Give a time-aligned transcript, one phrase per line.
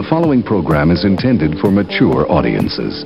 [0.00, 3.04] The following program is intended for mature audiences.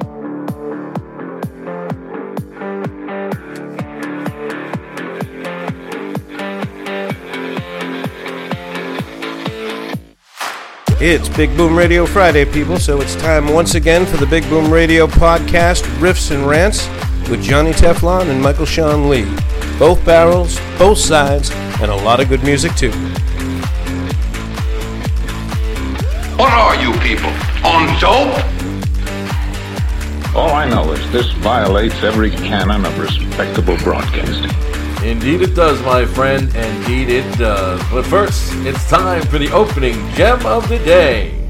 [11.01, 14.73] It's Big Boom Radio Friday, people, so it's time once again for the Big Boom
[14.73, 16.87] Radio podcast, Riffs and Rants,
[17.29, 19.25] with Johnny Teflon and Michael Sean Lee.
[19.81, 21.51] Both barrels, both sides,
[21.81, 22.93] and a lot of good music, too.
[26.37, 27.31] What are you people?
[27.65, 28.35] On dope?
[30.35, 34.51] All I know is this violates every canon of respectable broadcasting.
[35.07, 36.53] Indeed it does, my friend.
[36.57, 37.81] Indeed it does.
[37.89, 41.44] But first, it's time for the opening gem of the day.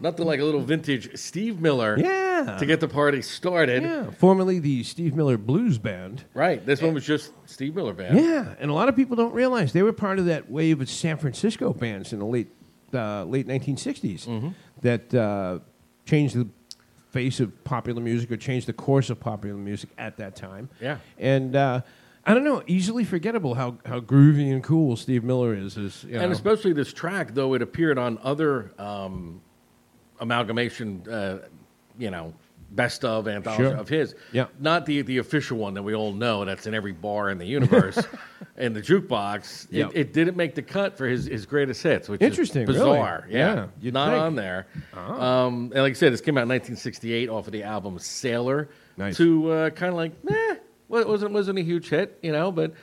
[0.00, 1.96] Nothing like a little vintage Steve Miller.
[1.98, 2.56] Yeah.
[2.60, 3.82] To get the party started.
[3.82, 6.24] Yeah, formerly the Steve Miller Blues Band.
[6.34, 6.64] Right.
[6.64, 8.16] This one was just Steve Miller Band.
[8.16, 10.88] Yeah, and a lot of people don't realize they were part of that wave of
[10.88, 12.48] San Francisco bands in the late
[12.94, 14.48] uh, late 1960s Mm-hmm.
[14.82, 15.58] that uh,
[16.06, 16.48] changed the
[17.10, 20.68] face of popular music or changed the course of popular music at that time.
[20.80, 20.98] Yeah.
[21.18, 21.80] and uh,
[22.24, 25.76] I don't know, easily forgettable how, how groovy and cool Steve Miller is.
[25.78, 29.40] is you And especially this track, though it appeared on other um,
[30.20, 31.38] amalgamation, uh,
[31.98, 32.32] you know,
[32.70, 33.76] best of anthology Sure.
[33.76, 34.14] of his.
[34.30, 34.46] Yeah.
[34.60, 37.46] Not the, the official one that we all know that's in every bar in the
[37.46, 37.98] universe
[38.58, 39.64] and the jukebox.
[39.64, 39.88] It, Yeah.
[39.94, 42.80] it didn't make the cut for his, his greatest hits, which Interesting, is really?
[42.98, 43.26] bizarre.
[43.30, 43.68] Yeah.
[43.80, 44.22] Yeah, Not think.
[44.22, 44.66] on there.
[44.94, 48.68] Um, and like I said, this came out in 1968 off of the album Sailor.
[48.98, 49.16] Nice.
[49.16, 50.56] To uh, kind of like, eh,
[50.88, 52.74] well, it wasn't, wasn't a huge hit, you know, but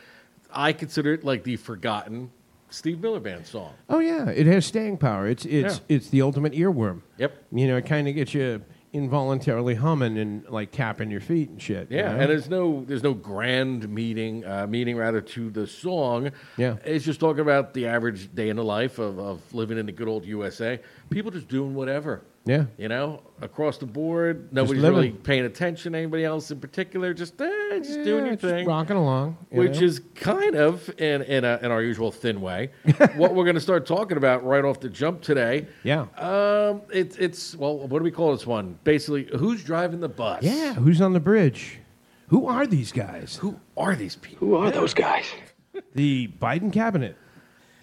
[0.52, 2.32] I consider it like the forgotten
[2.70, 3.74] Steve Miller Band song.
[3.90, 5.28] oh yeah, it has staying power.
[5.28, 5.96] It's it's Yeah.
[5.96, 7.02] it's the ultimate earworm.
[7.18, 7.34] Yep.
[7.52, 8.62] You know, it kind of gets you
[8.94, 11.92] involuntarily humming and like tapping your feet and shit.
[11.92, 12.20] you Yeah, know?
[12.22, 16.32] and there's no there's no grand meaning uh, meaning rather to the song.
[16.58, 16.78] Yeah.
[16.86, 19.92] it's just talking about the average day in the life of, of living in the
[19.92, 20.80] good old USA.
[21.10, 22.24] People just doing whatever.
[22.46, 22.66] Yeah.
[22.78, 24.54] you know, across the board.
[24.54, 27.14] Nobody's really paying attention to anybody else in particular.
[27.14, 28.68] Just eh, just doing your just thing.
[28.68, 29.38] rocking along.
[29.52, 29.86] you Which know?
[29.88, 32.70] is kind of in in, a, in our usual thin way.
[33.16, 35.68] what we're going to start talking about right off the jump today.
[35.84, 36.06] yeah.
[36.18, 38.78] Um, it's it's well, what do we call this one?
[38.84, 40.44] Basically, who's driving the bus?
[40.44, 41.80] Yeah, who's on the bridge?
[42.28, 43.36] Who are these guys?
[43.38, 44.48] Who are these people?
[44.48, 45.26] Who are those guys?
[45.94, 47.18] The Biden cabinet.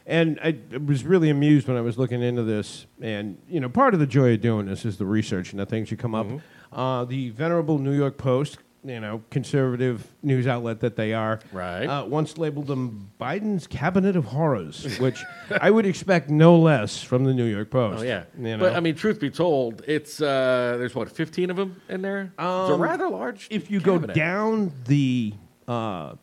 [0.06, 2.86] And I was really amused when I was looking into this.
[3.00, 5.66] And, you know, part of the joy of doing this is the research and the
[5.66, 6.26] things you come up.
[6.26, 6.78] Mm-hmm.
[6.78, 11.84] Uh, the venerable New York Post, you know, conservative news outlet that they are, Right.
[11.86, 15.22] uh, once labeled them Biden's cabinet of horrors, which
[15.60, 18.00] I would expect no less from the New York Post.
[18.00, 18.58] Oh yeah, You know?
[18.58, 22.22] but I mean, truth be told, it's uh, there's what 15 of them in there.
[22.36, 22.44] it's a
[22.74, 23.46] Um, rather large.
[23.50, 24.08] if you cabinet.
[24.08, 25.34] go down the
[25.68, 26.14] uh,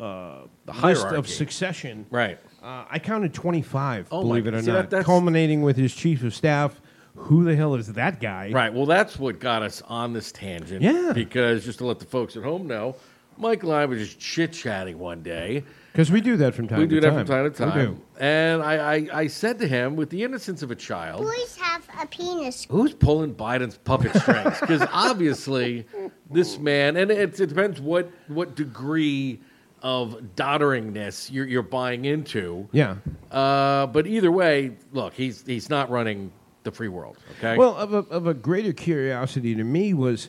[0.00, 2.38] uh, The list of succession, right?
[2.62, 5.94] Uh, I counted 25, Oh, believe my- it or see, not, that- culminating with his
[5.94, 6.80] chief of staff.
[7.16, 8.50] Who the hell is that guy?
[8.52, 8.72] Right.
[8.72, 10.82] Well, that's what got us on this tangent.
[10.82, 11.10] Yeah.
[11.12, 12.94] Because just to let the folks at home know,
[13.36, 15.64] Mike and I were just chit chatting one day.
[15.92, 16.94] Because we do that from time we to time.
[16.94, 17.94] We do that from time to We time.
[17.96, 18.00] do.
[18.20, 21.88] And I, I, I said to him, with the innocence of a child, Boys have
[22.00, 22.68] a penis.
[22.70, 24.60] who's pulling Biden's puppet strings?
[24.60, 25.86] Because obviously,
[26.30, 29.40] this man, and it, it depends what what degree
[29.82, 32.68] of dodderingness you're, you're buying into.
[32.72, 32.96] Yeah.
[33.30, 36.32] Uh, but either way, look, he's he's not running
[36.64, 37.16] the free world.
[37.38, 37.56] Okay.
[37.56, 40.28] Well, of a, of a greater curiosity to me was,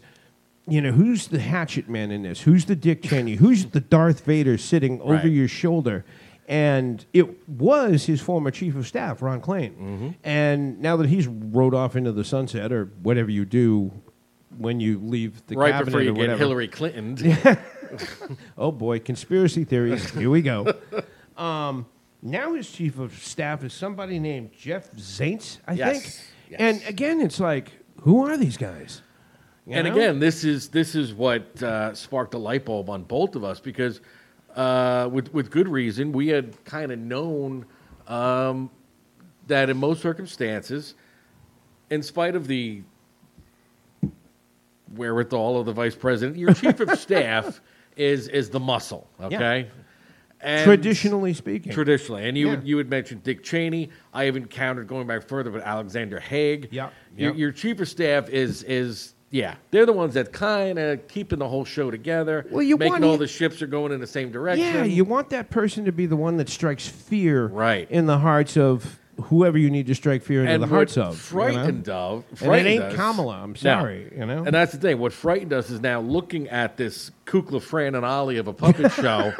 [0.68, 2.42] you know, who's the hatchet man in this?
[2.42, 3.36] Who's the Dick Cheney?
[3.38, 5.26] Who's the Darth Vader sitting over Right.
[5.26, 6.06] your shoulder?
[6.48, 9.76] And it was his former chief of staff, Ron Klain.
[9.76, 10.10] Mm-hmm.
[10.24, 13.92] And now that he's rode off into the sunset, or whatever you do
[14.58, 16.38] when you leave the right cabinet before you or get.
[16.40, 17.16] Hillary Clinton.
[18.58, 20.10] Oh boy, conspiracy theories.
[20.12, 20.74] Here we go.
[21.38, 21.86] Um,
[22.22, 26.26] now his chief of staff is somebody named Jeff Zients, I Yes, think.
[26.50, 26.60] yes.
[26.60, 27.72] And again, it's like,
[28.02, 29.02] who are these guys?
[29.66, 29.94] You and know?
[29.94, 33.62] again, this is this is what uh, sparked a light bulb on both of us
[33.62, 34.02] because,
[34.58, 37.66] uh, with with good reason, we had kind of known
[38.10, 38.70] um,
[39.48, 40.96] that in most circumstances,
[41.90, 42.82] in spite of the
[44.96, 47.62] wherewithal of the vice president, your chief of staff
[48.00, 49.08] is is the muscle.
[49.22, 49.68] Okay.
[50.42, 52.56] And- traditionally speaking, Traditionally, and you Yeah.
[52.56, 53.90] would you would mention Dick Cheney.
[54.14, 56.70] I have encountered going back further, but Alexander Haig.
[56.72, 57.38] Yeah, Your, yeah.
[57.38, 61.48] your chief of staff is is yeah, they're the ones that kind of keeping the
[61.48, 62.48] whole show together.
[62.50, 64.66] Well, you making want all the ships are going in the same direction.
[64.66, 67.92] yeah, you want that person to be the one that strikes fear Right.
[67.92, 71.06] in the hearts of whoever you need to strike fear into and the hearts of.
[71.08, 71.16] you know?
[71.54, 72.24] frightened of.
[72.42, 73.38] And it ain't us- Kamala.
[73.42, 73.56] I'm No.
[73.56, 74.44] sorry, you know.
[74.46, 75.00] And that's the thing.
[75.00, 78.92] What frightened us is now looking at this Kukla, Fran, and Ollie of a puppet
[78.94, 79.34] show.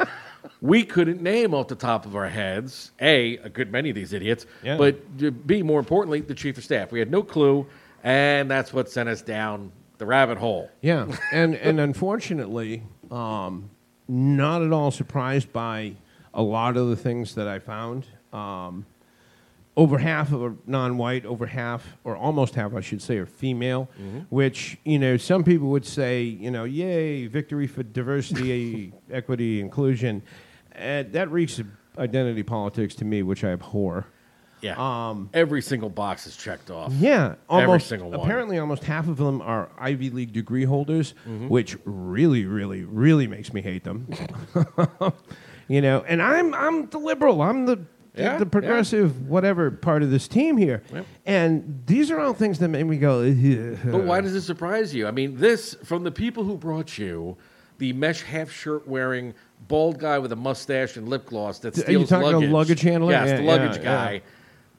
[0.62, 4.12] We couldn't name off the top of our heads a a good many of these
[4.12, 4.76] idiots, Yeah.
[4.78, 6.92] but uh, b more importantly the chief of staff.
[6.92, 7.66] We had no clue,
[8.02, 10.70] and that's what sent us down the rabbit hole.
[10.80, 13.68] Yeah, and and unfortunately, um,
[14.08, 15.92] not at all surprised by
[16.32, 18.06] a lot of the things that I found.
[18.32, 18.86] Um,
[19.76, 23.88] over half of are non-white, over half, or almost half, I should say, are female.
[24.28, 30.22] Which you know, some people would say, you know, yay, victory for diversity, equity, inclusion.
[30.72, 31.66] And that reeks of
[31.98, 34.06] identity politics to me, which I abhor.
[34.62, 36.92] Yeah, um, every single box is checked off.
[36.92, 37.64] Yeah, almost.
[37.68, 38.20] Every single one.
[38.20, 41.48] Apparently, almost half of them are Ivy League degree holders, Mm-hmm.
[41.48, 44.06] which really, really, really makes me hate them.
[45.68, 47.40] you know, and I'm I'm the liberal.
[47.42, 47.80] I'm the-
[48.16, 50.82] Yeah, the progressive whatever part of this team here,
[51.26, 53.20] and these are all things that make me go.
[53.22, 55.06] "Ugh." But why does it surprise you?
[55.06, 57.36] I mean, this from the people who brought you
[57.78, 59.32] the mesh half shirt wearing
[59.68, 62.50] bald guy with a mustache and lip gloss that steals Are you talking luggage.
[62.50, 63.12] luggage handler?
[63.12, 64.12] Yes, Yeah, the luggage yeah, guy.
[64.14, 64.20] yeah.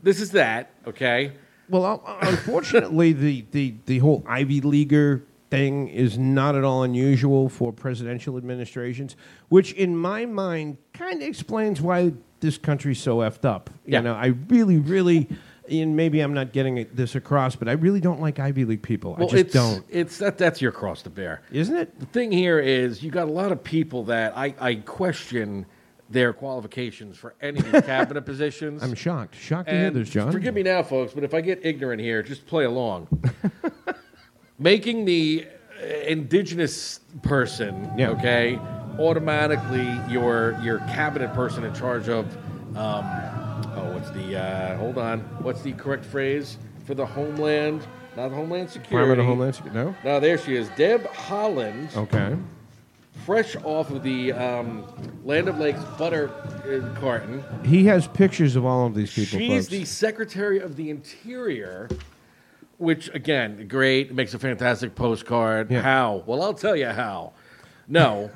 [0.04, 0.72] This is that.
[0.86, 1.32] Okay.
[1.70, 7.48] Well, uh, unfortunately, the, the, the whole Ivy Leaguer thing is not at all unusual
[7.50, 9.16] for presidential administrations,
[9.50, 13.70] which in my mind kind of explains why this country's so effed up.
[13.86, 14.02] You Yeah.
[14.02, 15.30] know, I really, really,
[15.70, 18.82] and maybe I'm not getting it- this across, but I really don't like Ivy League
[18.82, 19.16] people.
[19.18, 19.86] Well, I just it's don't.
[19.90, 21.42] it's that that's your cross to bear.
[21.52, 22.00] Isn't it?
[22.00, 25.66] The thing here is you got a lot of people that I, I question
[26.10, 28.84] their qualifications for any cabinet positions.
[28.84, 29.34] I'm shocked.
[29.36, 30.30] Shocked to hear And this, John.
[30.32, 33.08] Forgive me now, folks, but if I get ignorant here, just play along.
[34.60, 35.48] Making the
[35.82, 38.10] uh, indigenous person, Yeah.
[38.10, 38.60] okay,
[39.00, 42.26] automatically your your cabinet person in charge of,
[42.78, 43.06] um,
[43.76, 47.86] oh, what's the uh, hold on, what's the correct phrase for the homeland?
[48.18, 48.90] Not Homeland Security.
[48.90, 49.80] Department of Homeland Security.
[49.80, 49.96] No?
[50.04, 52.36] No, there she is, Deb Haaland Okay.
[53.26, 54.84] fresh off of the um,
[55.24, 57.42] Land of Lakes butter uh, carton.
[57.64, 59.68] He has pictures of all of these people, She's folks.
[59.68, 61.88] the Secretary of the Interior,
[62.80, 65.72] which again, great, makes a fantastic postcard.
[65.72, 65.82] Yeah.
[65.82, 66.24] How?
[66.26, 67.32] Well, I'll tell you how.
[67.88, 68.30] No,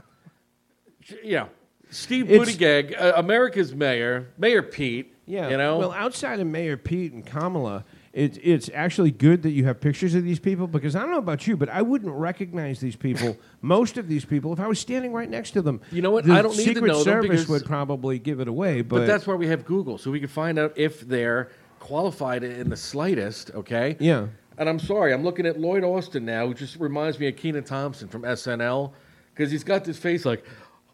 [1.06, 1.48] Sh- yeah,
[1.90, 5.12] Steve It's- Buttigieg, uh, America's mayor, Mayor Pete.
[5.28, 5.50] Yeah.
[5.50, 5.80] you know.
[5.80, 7.84] Well, outside of Mayor Pete and Kamala,
[8.14, 11.18] it's it's actually good that you have pictures of these people because I don't know
[11.18, 14.80] about you, but I wouldn't recognize these people, most of these people, if I was
[14.80, 15.82] standing right next to them.
[15.92, 16.26] You know what?
[16.26, 18.82] The I don't need to Secret know them Service because- would probably give it away,
[18.84, 22.44] but, but that's why we have Google, so we can find out if they're qualified
[22.44, 23.50] in the slightest.
[23.56, 23.96] Okay.
[24.00, 24.28] yeah.
[24.58, 27.64] And I'm sorry, I'm looking at Lloyd Austin now, who just reminds me of Kenan
[27.66, 28.94] Thompson from SNL,
[29.34, 30.46] because he's got this face like,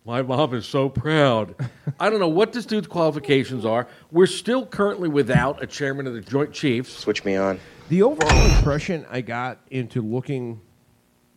[0.06, 1.56] my mom is so proud.
[2.00, 3.88] I don't know what this dude's qualifications are.
[4.12, 6.92] We're still currently without a chairman of the Joint Chiefs.
[6.92, 7.60] Switch me on.
[7.90, 10.62] The overall impression I got into looking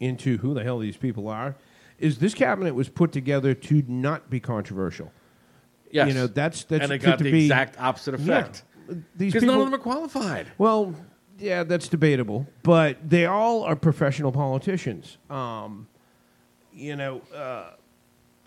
[0.00, 1.56] into who the hell these people are
[1.99, 5.12] is this cabinet was put together to not be controversial.
[5.90, 6.09] Yes.
[6.09, 8.38] You know, that's that's and it got to the be- exact opposite Yeah.
[8.38, 8.64] effect.
[9.16, 10.47] These Because people, none of them are qualified.
[10.59, 10.94] Well,
[11.38, 15.18] yeah, that's debatable, but they all are professional politicians.
[15.30, 15.87] Um,
[16.73, 17.71] you know, uh,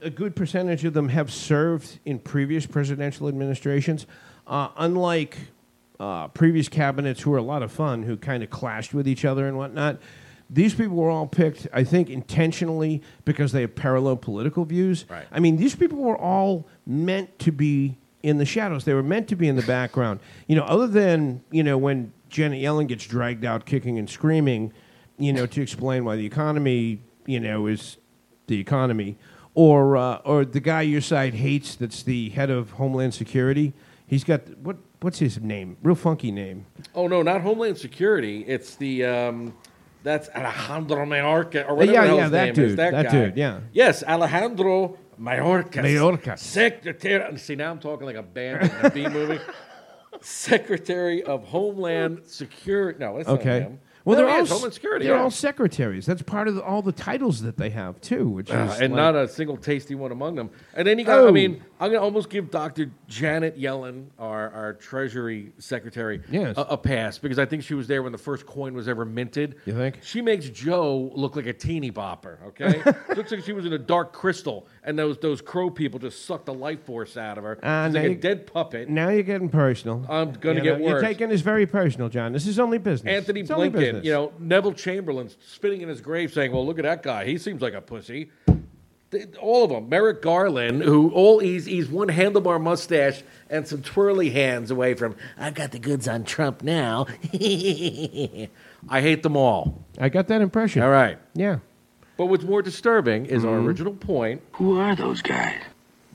[0.02, 4.06] a good percentage of them have served in previous presidential administrations.
[4.46, 5.38] Uh, unlike
[6.00, 9.26] uh, previous cabinets, who were a lot of fun, who kind of clashed with each
[9.26, 9.98] other and whatnot.
[10.50, 15.06] These people were all picked, I think, intentionally because they have parallel political views.
[15.10, 15.26] Right.
[15.32, 18.86] I mean, these people were all meant to be in the shadows.
[18.86, 20.22] They were meant to be in the background.
[20.48, 24.72] You know, other than, you know, when Janet Yellen gets dragged out kicking and screaming,
[25.18, 27.98] you know, to explain why the economy, you know, is
[28.48, 29.18] the economy.
[29.58, 33.74] Or, uh, or the guy your side hates that's the head of Homeland Security.
[34.06, 35.78] He's got, what, what's his name?
[35.82, 36.68] Real funky name.
[36.94, 38.44] Oh, no, not Homeland Security.
[38.48, 39.04] It's the.
[39.06, 39.54] Um,
[40.04, 42.56] that's Alejandro Mayorkas, or whatever yeah, yeah, his that name is.
[42.70, 43.12] dude, That, that guy.
[43.12, 43.60] dude, yeah.
[43.74, 45.82] Yes, Alejandro Mayorkas.
[45.84, 46.38] Mayorkas.
[46.38, 47.38] Secretary.
[47.40, 49.40] See, now I'm talking like a band in a B movie.
[50.22, 53.00] Secretary of Homeland Security.
[53.00, 53.62] No, it's not Okay.
[53.62, 53.80] him.
[54.08, 55.06] Well, No, they're he all Homeland Security.
[55.06, 55.22] They're yeah.
[55.22, 56.06] all secretaries.
[56.06, 58.94] That's part of the, all the titles that they have too, which Uh, is and
[58.94, 60.50] like- not a single tasty one among them.
[60.76, 61.32] And then you got, I Oh.
[61.34, 62.90] mean, I'm going to almost give Dr.
[63.10, 66.56] Janet Yellen, our, our Treasury Secretary, Yes.
[66.58, 69.04] a, a pass because I think she was there when the first coin was ever
[69.04, 69.56] minted.
[69.66, 70.00] You think?
[70.02, 72.82] She makes Joe look like a teeny bopper, okay?
[73.16, 76.46] Looks like she was in a dark crystal and those, those crow people just sucked
[76.48, 77.60] the life force out of her.
[77.64, 78.90] Uh, She's like a dead puppet.
[78.90, 80.06] Now you're getting personal.
[80.10, 80.92] I'm gonna You get know, worse.
[80.94, 82.32] You're taking this very personal, John.
[82.34, 83.14] This is only business.
[83.14, 86.84] Antony It's Blinken, you know, Neville Chamberlain spinning in his grave saying, well, look at
[86.84, 87.26] that guy.
[87.26, 88.32] He seems like a pussy.
[89.10, 89.88] They- All of them.
[89.88, 95.16] Merrick Garland, who all he's, he's one handlebar mustache and some twirly hands away from,
[95.38, 97.08] I've got the goods on Trump now.
[97.34, 99.86] I hate them all.
[100.00, 100.82] I got that impression.
[100.82, 101.18] All right.
[101.34, 101.60] Yeah.
[102.18, 103.68] But what's more disturbing is our hmm?
[103.68, 104.42] original point.
[104.54, 105.62] Who are those guys?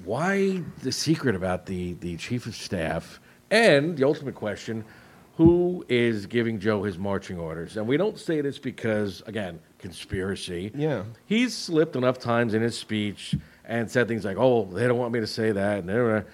[0.04, 3.20] Why the secret about the, the chief of staff?
[3.50, 4.84] And the ultimate question
[5.36, 7.76] who is giving Joe his marching orders?
[7.76, 10.70] And we don't say this because, again, conspiracy.
[10.74, 11.04] Yeah.
[11.26, 15.12] He's slipped enough times in his speech and said things like, oh, they don't want
[15.12, 15.84] me to say that.
[15.84, 16.24] And,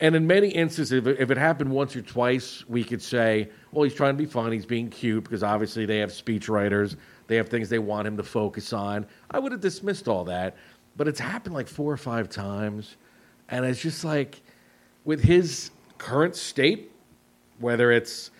[0.00, 3.48] and in many instances, if it, if it happened once or twice, we could say,
[3.72, 6.96] well, he's trying to be fun, he's being cute, because obviously they have speech writers,
[7.26, 9.06] they have things they want him to focus on.
[9.30, 10.56] I would have dismissed all that.
[10.96, 12.96] But it's happened like four or five times.
[13.48, 14.42] And it's just like,
[15.04, 16.90] with his current state,
[17.58, 18.30] whether it's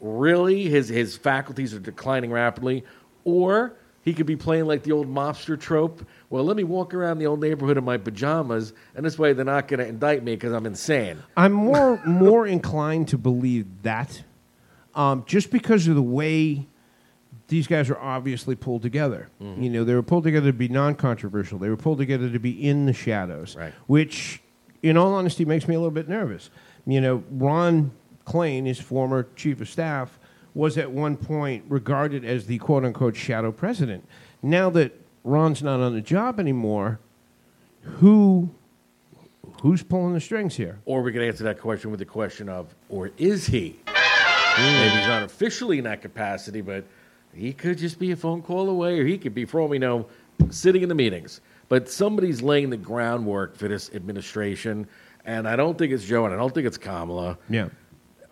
[0.00, 2.84] really his, his faculties are declining rapidly
[3.24, 6.06] or he could be playing like the old mobster trope.
[6.30, 9.44] Well, let me walk around the old neighborhood in my pajamas, and this way they're
[9.44, 11.20] not going to indict me because I'm insane.
[11.36, 14.22] I'm more more inclined to believe that,
[14.94, 16.68] um, just because of the way
[17.48, 19.28] these guys are obviously pulled together.
[19.40, 19.62] Mm-hmm.
[19.62, 21.58] You know, they were pulled together to be non-controversial.
[21.58, 23.72] They were pulled together to be in the shadows, Right.
[23.86, 24.40] which,
[24.82, 26.50] in all honesty, makes me a little bit nervous.
[26.86, 27.92] You know, Ron
[28.26, 30.18] Klain, his former chief of staff,
[30.54, 34.06] was at one point regarded as the quote-unquote shadow president.
[34.42, 36.98] Now that Ron's not on the job anymore,
[37.82, 38.50] who
[39.62, 40.78] who's pulling the strings here?
[40.84, 43.78] Or we could answer that question with the question of, or is he?
[44.58, 46.84] Maybe he's not officially in that capacity, but
[47.36, 49.78] he could just be a phone call away, or he could be, for all we
[49.78, 50.06] know,
[50.50, 51.40] sitting in the meetings.
[51.68, 54.86] But somebody's laying the groundwork for this administration,
[55.24, 57.38] and I don't think it's Joe, and I don't think it's Kamala.
[57.48, 57.68] Yeah.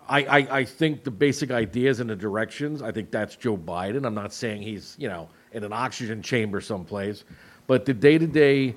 [0.07, 4.05] I, I, I think the basic ideas and the directions, I think that's Joe Biden.
[4.05, 7.23] I'm not saying he's, you know, in an oxygen chamber someplace,
[7.67, 8.75] but the day to day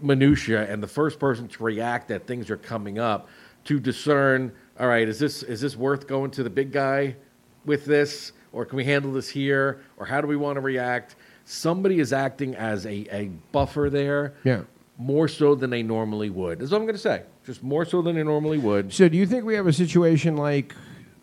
[0.00, 3.28] minutia and the first person to react that things are coming up
[3.64, 7.16] to discern, all right, is this is this worth going to the big guy
[7.64, 8.32] with this?
[8.52, 9.80] Or can we handle this here?
[9.96, 11.16] Or how do we want to react?
[11.44, 14.62] Somebody is acting as a, a buffer there Yeah.
[14.98, 16.58] more so than they normally would.
[16.58, 17.22] That's what I'm going to say.
[17.44, 18.92] Just more so than they normally would.
[18.92, 20.74] So, do you think we have a situation like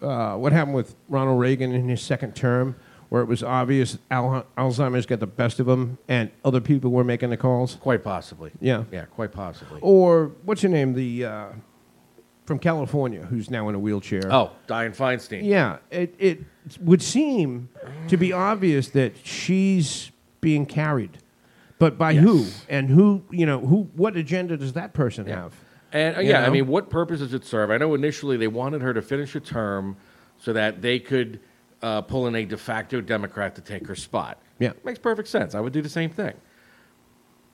[0.02, 2.76] uh, what happened with Ronald Reagan in his second term,
[3.10, 7.04] where it was obvious Al- Alzheimer's got the best of him, and other people were
[7.04, 7.76] making the calls?
[7.76, 8.52] Quite possibly.
[8.60, 8.86] Yeah.
[8.92, 9.80] Yeah, quite possibly.
[9.82, 10.94] Or what's your name?
[10.94, 11.46] The uh,
[12.46, 14.32] from California, who's now in a wheelchair.
[14.32, 15.44] Oh, Dianne Feinstein.
[15.44, 16.44] Yeah, it, it
[16.80, 17.70] would seem
[18.08, 20.12] to be obvious that she's
[20.42, 21.18] being carried,
[21.80, 23.24] but by who and who?
[23.32, 23.90] You know, who?
[23.96, 25.54] What agenda does that person have?
[25.92, 27.72] And uh, yeah, I mean, what purpose does it serve?
[27.72, 29.98] I know initially they wanted her to finish a term
[30.38, 31.40] so that they could
[31.82, 34.42] uh, pull in a de facto Democrat to take her spot.
[34.60, 34.74] Yeah.
[34.84, 35.56] Makes perfect sense.
[35.56, 36.34] I would do the same thing.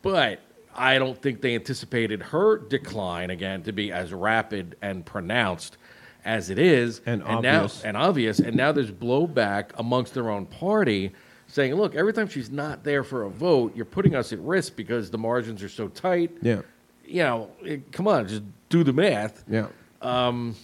[0.02, 0.40] But
[0.76, 5.78] I don't think they anticipated her decline again to be as rapid and pronounced
[6.24, 7.02] as it is.
[7.06, 7.84] And now, obvious.
[7.84, 8.40] and obvious.
[8.40, 11.12] And now there's blowback amongst their own party
[11.48, 14.76] saying, look, every time she's not there for a vote, you're putting us at risk
[14.76, 16.62] because the margins are so tight Yeah,
[17.06, 19.44] you know, it- come on, just do the math.
[19.50, 19.68] yeah.
[20.02, 20.56] Um,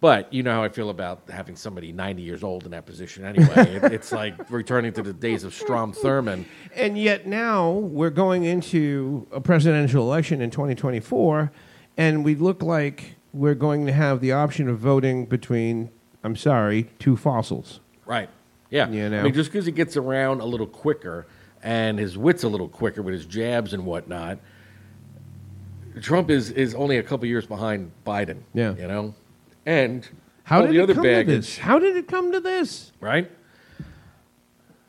[0.00, 3.24] But you know how I feel about having somebody 90 years old in that position
[3.24, 3.76] anyway.
[3.76, 6.44] it, it's like returning to the days of Strom Thurmond.
[6.74, 11.50] And yet now we're going into a presidential election in 2024,
[11.96, 15.90] and we look like we're going to have the option of voting between,
[16.22, 17.80] I'm sorry, two fossils.
[18.04, 18.28] Right.
[18.70, 18.88] Yeah.
[18.90, 21.26] You I mean, just because he gets around a little quicker
[21.62, 24.38] and his wit's a little quicker with his jabs and whatnot,
[26.02, 28.40] Trump is, is only a couple years behind Biden.
[28.52, 28.74] Yeah.
[28.74, 29.14] You know?
[29.66, 30.08] And
[30.44, 31.34] How all did the it other come to baggage.
[31.46, 31.58] this?
[31.58, 32.92] How did it come to this?
[33.00, 33.30] right?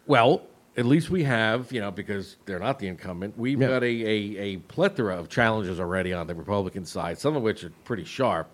[0.06, 0.44] Well,
[0.78, 3.68] at least we have, you know, because they're not the incumbent, we've Yeah.
[3.68, 7.64] got a, a, a plethora of challenges already on the Republican side, some of which
[7.64, 8.48] are pretty sharp.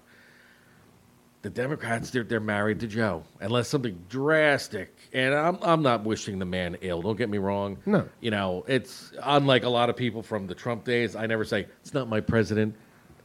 [1.44, 4.96] The Democrats, they're, they're married to Joe, unless something drastic.
[5.12, 7.78] And I'm, I'm not wishing the man ill, don't get me wrong.
[7.86, 8.08] No.
[8.22, 11.18] You know, it's unlike a lot of people from the Trump days.
[11.18, 12.76] I never say, it's not my president.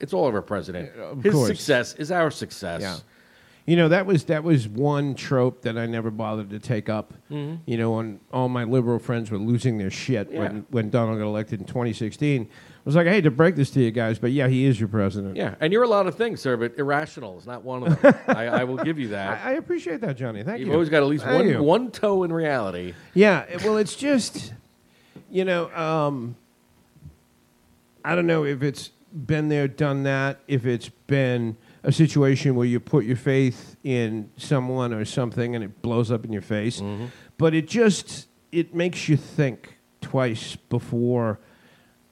[0.01, 0.95] It's all of our president.
[0.97, 1.49] of His course.
[1.49, 2.81] success is our success.
[2.83, 2.97] Yeah.
[3.67, 7.13] You know that was that was one trope that I never bothered to take up.
[7.31, 7.57] Mm-hmm.
[7.67, 10.39] You know, when all my liberal friends were losing their shit Yeah.
[10.41, 12.49] when when Donald got elected in 2016, I
[12.87, 14.89] was like, I hate to break this to you guys, but yeah, he is your
[14.89, 15.37] president.
[15.37, 18.15] Yeah, and you're a lot of things, sir, but irrational is not one of them.
[18.29, 19.45] I, I will give you that.
[19.45, 20.43] I, I appreciate that, Johnny.
[20.43, 20.73] Thank You've you.
[20.75, 21.63] always got at least Thank one you.
[21.63, 22.95] one toe in reality.
[23.13, 24.55] Yeah, well, it's just,
[25.31, 26.37] you know, um,
[28.03, 32.67] I don't know if it's been there, done that, if it's been a situation where
[32.67, 36.81] you put your faith in someone or something and it blows up in your face,
[36.81, 37.07] mm-hmm.
[37.37, 41.39] but it just it makes you think twice before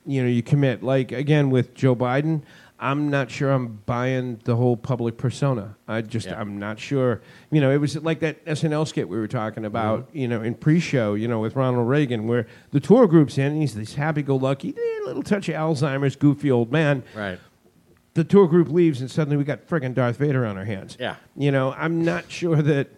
[0.05, 0.83] you know you commit.
[0.83, 2.43] Like again with Joe Biden,
[2.79, 5.77] I'm not sure I'm buying the whole public persona.
[5.89, 6.39] I just Yeah.
[6.39, 7.23] I'm not sure.
[7.51, 10.09] You know, it was like that SNL skit we were talking about.
[10.13, 13.61] You know, in pre-show, you know, with Ronald Reagan, where the tour group's in, and
[13.61, 17.03] he's this happy-go-lucky, eh, little touch of Alzheimer's, goofy old man.
[17.15, 17.39] Right.
[18.15, 20.97] The tour group leaves, and suddenly we got friggin' Darth Vader on our hands.
[21.01, 21.17] Yeah.
[21.37, 22.89] You know, I'm not sure that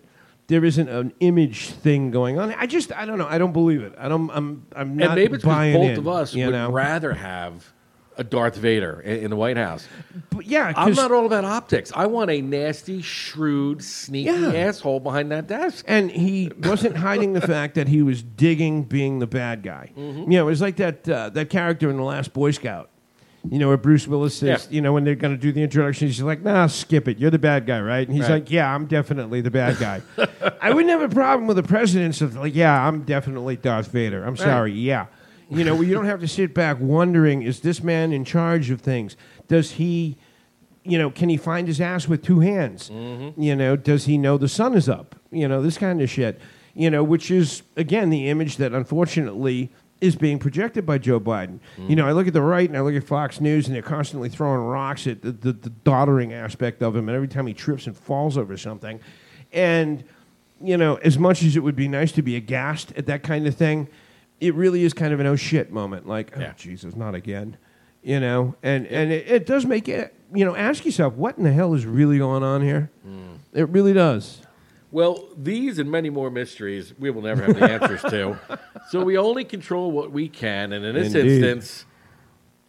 [0.48, 2.52] there isn't an image thing going on.
[2.54, 3.26] I just, I don't know.
[3.28, 3.94] I don't believe it.
[3.98, 4.30] I don't.
[4.30, 4.66] I'm.
[4.74, 6.70] I'm not and maybe it's because both in, of us would know?
[6.70, 7.72] rather have
[8.18, 9.87] a Darth Vader in, in the White House.
[10.31, 11.92] But yeah, I'm not all about optics.
[11.94, 14.52] I want a nasty, shrewd, sneaky Yeah.
[14.52, 15.85] asshole behind that desk.
[15.88, 19.92] And he wasn't hiding the fact that he was digging being the bad guy.
[19.96, 20.31] Mm-hmm.
[20.33, 22.90] You know, it was like that uh, that character in the Last Boy Scout.
[23.48, 24.74] You know, where Bruce Willis says, Yeah.
[24.74, 27.18] you know, when they're going to do the introduction, he's like, nah, skip it.
[27.18, 28.07] You're the bad guy, right?
[28.07, 28.42] And he's Right.
[28.42, 30.02] like, yeah, I'm definitely the bad guy.
[30.61, 34.24] I wouldn't have a problem with the presidents of, like, yeah, I'm definitely Darth Vader.
[34.24, 35.07] I'm sorry, yeah.
[35.50, 38.80] You know, you don't have to sit back wondering, is this man in charge of
[38.80, 39.16] things?
[39.46, 40.16] Does he,
[40.84, 42.90] you know, can he find his ass with two hands?
[42.90, 43.40] Mm-hmm.
[43.40, 45.16] You know, does he know the sun is up?
[45.30, 46.40] You know, this kind of shit.
[46.74, 51.58] You know, which is, again, the image that unfortunately is being projected by Joe Biden.
[51.76, 53.82] You know, I look at the right and I look at Fox News and they're
[53.82, 57.08] constantly throwing rocks at the, the, the doddering aspect of him.
[57.08, 59.00] And every time he trips and falls over something.
[59.52, 60.04] And,
[60.62, 63.48] you know, as much as it would be nice to be aghast at that kind
[63.48, 63.88] of thing,
[64.40, 66.07] it really is kind of an oh shit moment.
[66.07, 66.53] Like, oh, Yeah.
[66.57, 67.57] Jesus, not again.
[68.03, 71.44] You know, and, and it, it does make it, you know, ask yourself, what in
[71.44, 72.90] the hell is really going on here?
[73.03, 73.35] Hmm.
[73.53, 74.40] It really does.
[74.90, 78.38] Well, these and many more mysteries we will never have the answers to.
[78.90, 81.42] So we only control what we can, and in this Indeed.
[81.44, 81.85] instance,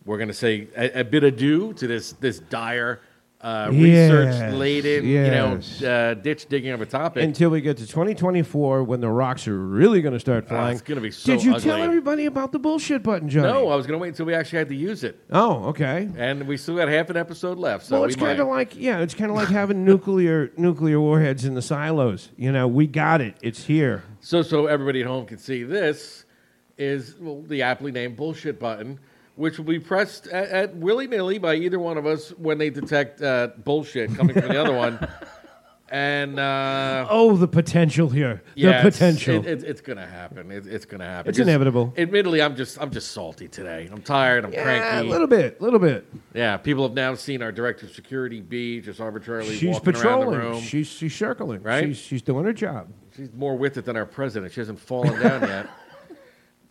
[0.03, 2.99] we're going to say a, a bit adieu to this this dire,
[3.41, 5.79] uh, Yes, research laden, yes.
[5.81, 7.23] you know, uh, ditch digging of a topic.
[7.23, 10.63] Until we get to 2024 when the rocks are really going to start flying.
[10.67, 13.47] Ah, it's gonna be so Did you tell everybody about the bullshit button, Johnny?
[13.47, 16.09] no, I was going to wait until we actually had to use it, Oh, okay.
[16.17, 17.85] and we still got half an episode left.
[17.85, 20.99] So well, we it's kind of like yeah, it's kind of like having nuclear nuclear
[20.99, 22.29] warheads in the silos.
[22.35, 23.35] You know, we got it.
[23.41, 24.03] It's here.
[24.19, 26.25] So, so everybody at home can see this
[26.77, 28.99] is well, the aptly named bullshit button,
[29.39, 32.69] which will be pressed at, at willy nilly by either one of us when they
[32.69, 34.99] detect uh, bullshit coming from the other one.
[35.91, 38.43] And uh, Oh, the potential here.
[38.53, 39.35] yeah, the it's- potential.
[39.37, 40.51] It, it, it's gonna happen.
[40.51, 41.29] It, it's gonna happen.
[41.29, 41.95] It's Just- inevitable.
[41.97, 43.89] Admittedly, I'm just I'm just salty today.
[43.91, 44.45] I'm tired.
[44.45, 45.07] I'm cranky.
[45.07, 46.05] a little bit, A little bit.
[46.35, 49.95] Yeah, people have now seen our director of security be just arbitrarily She's walking around
[49.95, 50.39] the patrolling.
[50.39, 50.61] room.
[50.61, 51.63] She's she's circling.
[51.63, 51.85] Right?
[51.87, 52.89] She's she's doing her job.
[53.17, 54.53] She's more with it than our president.
[54.53, 55.69] She hasn't fallen down yet.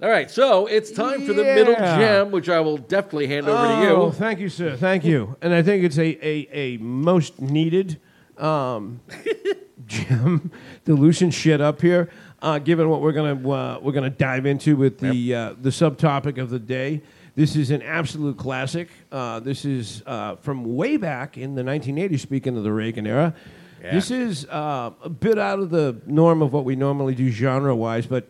[0.01, 3.59] All right, so it's time for the middle gem, which I will definitely hand over
[3.59, 4.13] oh, to you.
[4.13, 4.77] thank you, sir.
[4.77, 5.37] Thank you.
[5.43, 8.01] And I think it's a a, a most needed
[8.37, 9.01] um,
[9.87, 10.53] gem
[10.85, 12.11] to loosen shit up here.
[12.41, 16.39] Uh, given what we're gonna uh, we're gonna dive into with the uh, the subtopic
[16.39, 17.03] of the day.
[17.35, 18.91] This is an absolute classic.
[19.11, 22.21] Uh, this is uh, from way back in the 1980s.
[22.21, 23.35] Speaking of the Reagan era,
[23.83, 23.95] Yeah.
[23.95, 27.75] this is uh, a bit out of the norm of what we normally do genre
[27.75, 28.29] wise, but.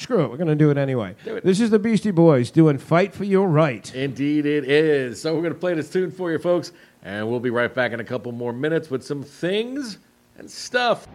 [0.00, 1.14] Screw it, we're going to do it anyway.
[1.26, 1.44] it.
[1.44, 3.94] This is the Beastie Boys doing Fight for Your Right.
[3.94, 5.20] Indeed, it is.
[5.20, 7.92] So we're going to play this tune for you, folks, and we'll be right back
[7.92, 9.98] in a couple more minutes with some things
[10.38, 11.06] and stuff.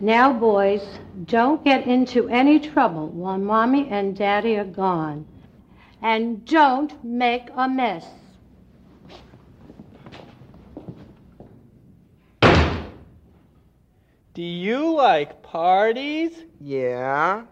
[0.00, 0.82] Now, boys,
[1.26, 5.26] don't get into any trouble while Mommy and Daddy are gone.
[6.00, 8.06] And don't make a mess.
[14.32, 16.32] Do you like parties?
[16.58, 17.42] Yeah.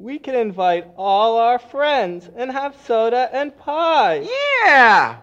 [0.00, 4.26] We can invite all our friends and have soda and pie.
[4.64, 5.18] Yeah.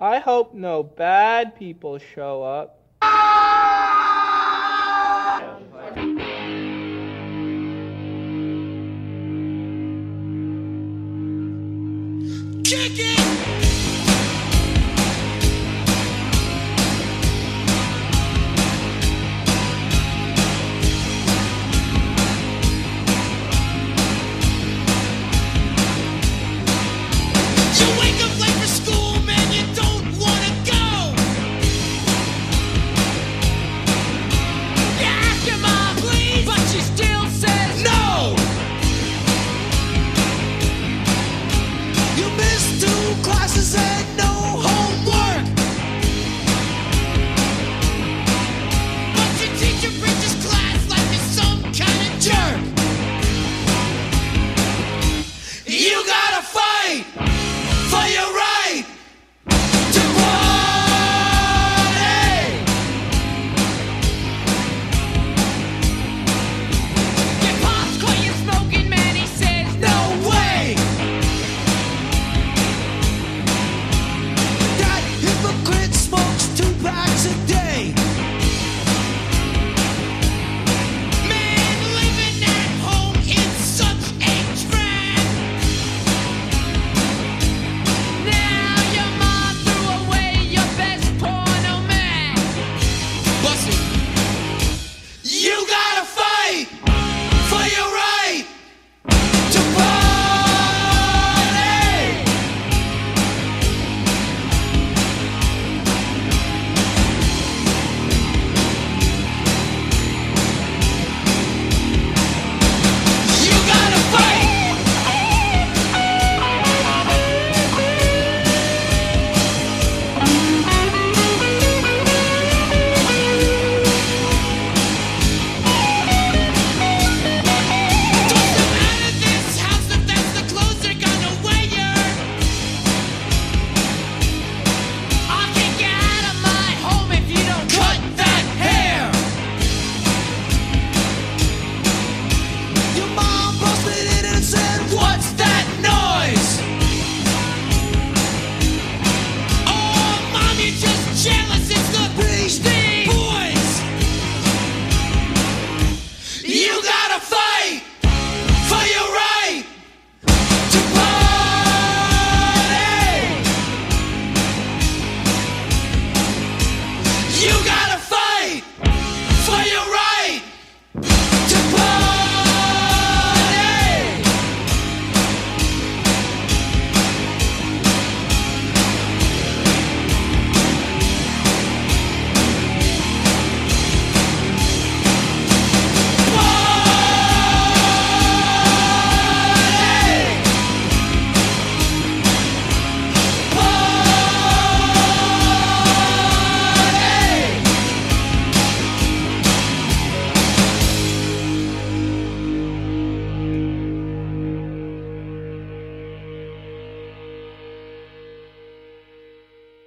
[0.00, 2.77] I hope no bad people show up.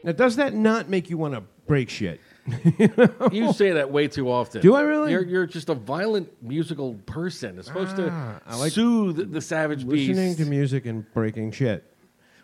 [0.04, 2.20] Now, does that not make you want to break shit?
[3.32, 4.62] You say that way too often.
[4.62, 5.12] Do I really?
[5.12, 7.58] You're, you're just a violent musical person.
[7.60, 10.38] It's supposed Ah, I to like soothe the savage Listening beast.
[10.40, 11.86] to music and breaking shit.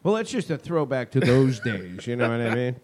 [0.04, 2.06] Well, that's just a throwback to those days.
[2.06, 2.76] You know what I mean?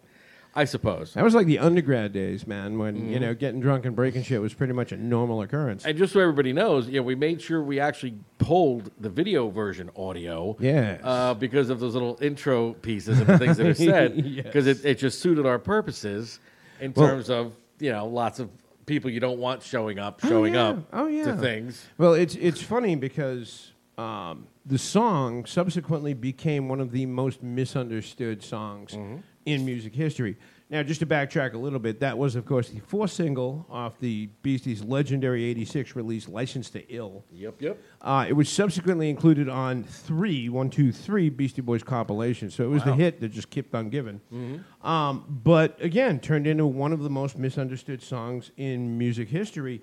[0.55, 1.13] I suppose.
[1.15, 3.21] That was like the undergrad days, man, when you Mhm.
[3.21, 5.83] know getting drunk and breaking shit was pretty much a normal occurrence.
[5.85, 9.49] And just so everybody knows, you know, we made sure we actually pulled the video
[9.49, 10.55] version audio.
[10.59, 11.01] Yes.
[11.03, 14.13] Uh, because of those little intro pieces and the things that are said.
[14.25, 14.45] Yes.
[14.45, 16.39] Because it, it just suited our purposes
[16.79, 18.49] in Well- terms of, you know, lots of
[18.85, 20.67] people you don't want showing up, showing yeah.
[20.69, 21.25] up Oh, yeah.
[21.25, 21.87] to things.
[21.97, 28.43] Well, it's it's funny because um, the song subsequently became one of the most misunderstood
[28.43, 29.17] songs Mm-hmm.
[29.45, 30.38] In music history.
[30.69, 33.99] Now, just to backtrack a little bit, that was, of course, the fourth single off
[33.99, 37.79] the Beasties' legendary '86 release, "License to Ill." Yep, yep.
[38.01, 42.56] Uh, it was subsequently included on three, one, two, three Beastie Boys compilations.
[42.56, 44.19] So it was the hit that just kept on giving.
[44.34, 44.63] Mhm.
[44.88, 49.82] Um, but again, turned into one of the most misunderstood songs in music history.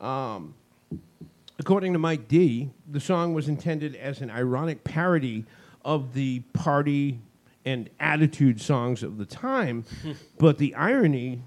[0.00, 0.54] Um,
[1.60, 5.44] according to Mike D, the song was intended as an ironic parody
[5.84, 7.20] of the party
[7.64, 9.84] and attitude songs of the time,
[10.38, 11.42] but the irony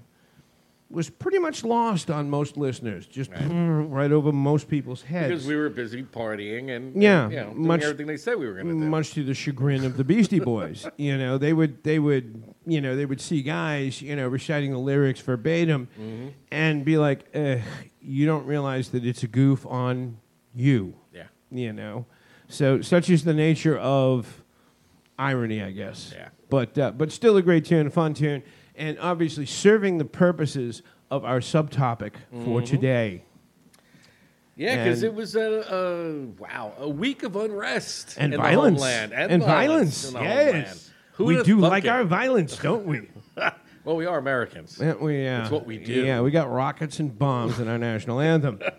[0.88, 5.28] was pretty much lost on most listeners, just right, over most people's heads.
[5.30, 8.46] Because we were busy partying and, Yeah, you know, doing much- everything they said we
[8.46, 8.78] were going to do.
[8.88, 10.86] much to the chagrin of the Beastie Boys.
[10.96, 14.70] you know, they would they would you know they would see guys you know reciting
[14.70, 16.28] the lyrics verbatim Mm-hmm.
[16.52, 17.60] and be like, eh,
[18.00, 20.18] you don't realize that it's a goof on
[20.54, 20.94] you.
[21.12, 21.24] Yeah.
[21.50, 22.06] You know,
[22.48, 24.44] so such is the nature of
[25.18, 26.12] irony, I guess.
[26.14, 26.28] Yeah.
[26.50, 28.42] But uh, but still a great tune, a fun tune,
[28.76, 32.66] and obviously serving the purposes of our subtopic for Mhm.
[32.66, 33.22] today.
[34.56, 38.86] Yeah, because it was a, a wow a week of unrest and in violence the
[38.86, 40.12] homeland and, violence.
[40.14, 41.88] yes, Who we do like it?
[41.88, 43.02] our violence, don't we?
[43.84, 44.78] well, we are Americans.
[44.80, 45.42] Yeah, we, yeah.
[45.42, 45.92] It's what we do.
[46.04, 48.60] Yeah, we got rockets and bombs in our national anthem.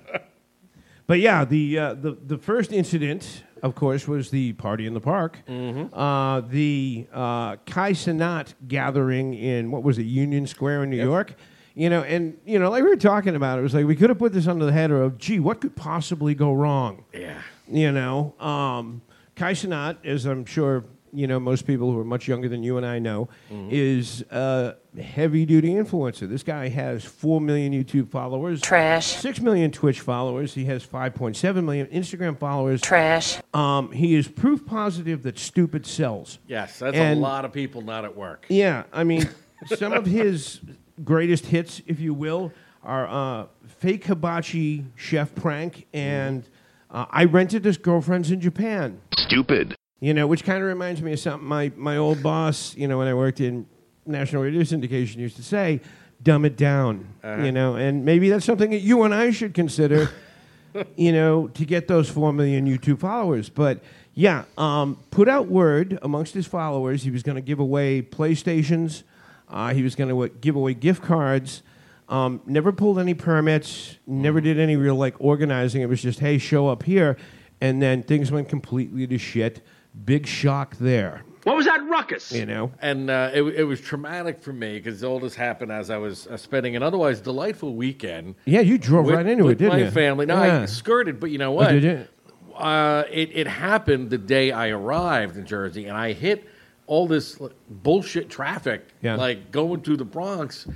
[1.05, 5.01] But yeah, the, uh, the the first incident, of course, was the party in the
[5.01, 5.39] park.
[5.47, 5.93] Mm-hmm.
[5.93, 11.35] Uh, the uh, Kai Cenat gathering in what was it, Union Square in New York.
[11.75, 14.09] You know, and you know, like we were talking about, it was like we could
[14.09, 17.41] have put this under the header of, "Gee, what could possibly go wrong?" Yeah.
[17.69, 19.01] You know, um,
[19.35, 20.85] Kai Cenat, as I'm sure
[21.17, 23.69] you know most people who are much younger than you and I know, Mm-hmm.
[23.71, 26.29] is a heavy duty influencer.
[26.29, 29.07] This guy has four million YouTube followers, Trash.
[29.07, 30.53] six million Twitch followers.
[30.53, 32.81] He has five point seven million Instagram followers.
[32.81, 33.39] Trash.
[33.53, 36.39] Um, he is proof positive that stupid sells.
[36.47, 38.45] Yes, that's And- a lot of people not at work.
[38.49, 39.27] Yeah, I mean,
[39.75, 40.59] some of his
[41.03, 42.51] greatest hits, if you will,
[42.83, 43.45] are uh,
[43.79, 46.43] fake hibachi chef prank and
[46.89, 49.01] uh, I rented this girlfriend's in Japan.
[49.17, 49.75] Stupid.
[49.99, 52.99] You know, which kind of reminds me of something my, my old boss, you know,
[52.99, 53.65] when I worked in
[54.05, 55.81] National Radio Syndication, used to say,
[56.21, 57.07] dumb it down.
[57.23, 57.43] Uh-huh.
[57.43, 60.09] You know, and maybe that's something that you and I should consider,
[60.95, 63.49] you know, to get those 4 million YouTube followers.
[63.49, 63.81] But
[64.13, 69.03] yeah, um, put out word amongst his followers he was going to give away PlayStations,
[69.49, 71.63] uh, he was going to give away gift cards.
[72.09, 75.81] Um, never pulled any permits, never did any real like organizing.
[75.81, 77.17] It was just, hey, show up here.
[77.59, 79.61] And then things went completely to shit.
[80.05, 81.23] Big shock there.
[81.43, 82.31] What was that ruckus?
[82.33, 82.71] You know?
[82.81, 86.27] And uh, it, it was traumatic for me because all this happened as I was
[86.27, 88.35] uh, spending an otherwise delightful weekend.
[88.45, 89.91] Yeah, you drove with, right into with it, didn't my you?
[89.91, 90.25] family.
[90.25, 91.69] No, I skirted, but you know Oh, what?
[91.71, 92.07] did you?
[92.53, 96.43] Uh, it, it happened the day I arrived in Jersey, and I hit
[96.87, 99.15] all this like, bullshit traffic, Yeah.
[99.15, 100.67] like going through the Bronx,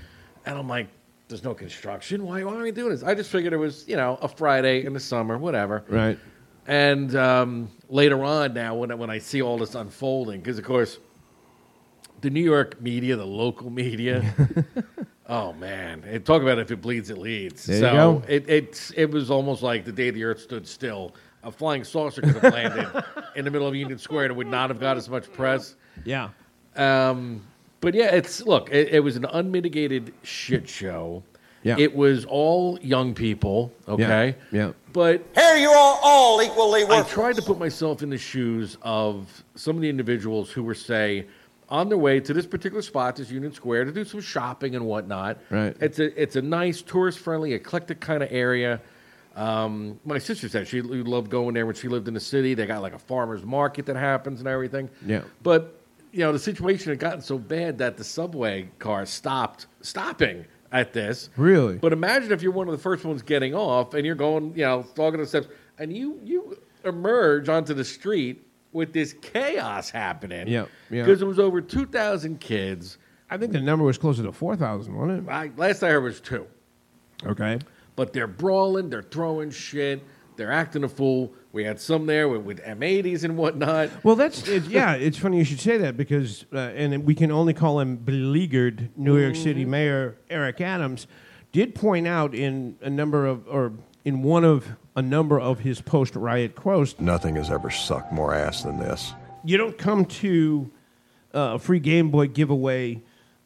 [0.45, 0.87] and I'm like,
[1.27, 2.23] "There's no construction.
[2.23, 4.85] Why, why are we doing this?" I just figured it was, you know, a Friday
[4.85, 5.83] in the summer, whatever.
[5.89, 6.17] Right.
[6.71, 10.63] And um, later on, now when I, when I see all this unfolding, because of
[10.63, 10.99] course,
[12.21, 14.33] the New York media, the local media,
[15.27, 17.65] oh man, it, talk about if it bleeds, it leads.
[17.65, 18.23] There so.
[18.25, 21.13] It, it it was almost like the day the Earth stood still.
[21.43, 23.03] A flying saucer could have landed
[23.35, 25.75] in the middle of Union Square and it would not have got as much press.
[26.05, 26.29] Yeah.
[26.77, 27.45] Um,
[27.81, 31.21] but yeah, it's look, it, it was an unmitigated shit show.
[31.63, 31.75] Yeah.
[31.77, 34.35] It was all young people, okay?
[34.51, 34.71] Yeah.
[34.93, 37.11] But Here you are all equally I worthless.
[37.13, 41.27] tried to put myself in the shoes of some of the individuals who were, say,
[41.69, 44.85] on their way to this particular spot, this Union Square, to do some shopping and
[44.85, 45.37] whatnot.
[45.49, 45.75] Right.
[45.79, 48.81] It's a it's a nice tourist friendly, eclectic kind of area.
[49.37, 52.53] Um, my sister said she loved going there when she lived in the city.
[52.53, 54.89] They got like a farmers market that happens and everything.
[55.05, 55.21] Yeah.
[55.41, 55.79] But
[56.11, 60.93] you know the situation had gotten so bad that the subway car stopped stopping at
[60.93, 61.29] this.
[61.37, 61.77] Really?
[61.77, 64.65] But imagine if you're one of the first ones getting off and you're going, you
[64.65, 69.89] know, talking to the steps, and you you emerge onto the street with this chaos
[69.89, 70.47] happening.
[70.47, 71.03] Yeah, yeah.
[71.03, 72.97] Because it was over two thousand kids
[73.31, 75.31] I think the number was closer to four thousand, wasn't it?
[75.31, 76.45] I, last I heard was two.
[77.25, 77.59] Okay.
[77.95, 80.03] But they're brawling, they're throwing shit,
[80.41, 81.31] they're acting a fool.
[81.51, 83.89] We had some there with, with M80s and whatnot.
[84.03, 84.93] Well, that's it, yeah.
[84.95, 88.89] It's funny you should say that because, uh, and we can only call him beleaguered.
[88.97, 91.05] New York City Mayor Eric Adams
[91.51, 93.73] did point out in a number of, or
[94.03, 98.33] in one of a number of his post riot quotes, Nothing has ever sucked more
[98.33, 99.13] ass than this.
[99.45, 100.71] you don't come to
[101.35, 103.01] uh, a free Game Boy giveaway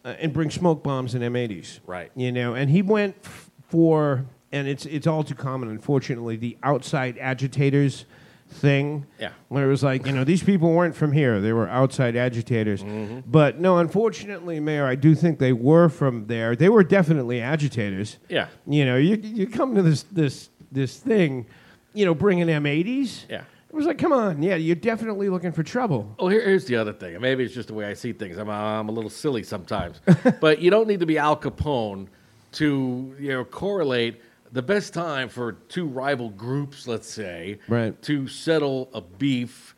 [0.06, 1.80] uh, and bring smoke bombs and M80s.
[1.86, 2.12] Right.
[2.16, 6.58] You know, and he went f- for, and it's it's all too common, unfortunately, the
[6.64, 8.06] outside agitators
[8.50, 9.06] thing.
[9.20, 9.32] Yeah.
[9.50, 12.84] Where it was like, you know, these people weren't from here; they were outside agitators.
[12.84, 13.30] Mm-hmm.
[13.30, 16.56] But no, unfortunately, Mayor, I do think they were from there.
[16.56, 18.18] They were definitely agitators.
[18.30, 18.48] Yeah.
[18.68, 21.46] You know, you you come to this this this thing,
[21.94, 23.30] you know, bringing M80s.
[23.30, 23.44] Yeah.
[23.70, 26.16] It was like, come on, yeah, you're definitely looking for trouble.
[26.18, 27.20] Oh, here, here's the other thing.
[27.20, 28.38] Maybe it's just the way I see things.
[28.38, 30.00] I'm, I'm a little silly sometimes.
[30.40, 32.08] but you don't need to be Al Capone
[32.54, 34.22] to you know correlate
[34.56, 38.02] the best time for two rival groups, let's say, Right.
[38.04, 39.76] to settle a beef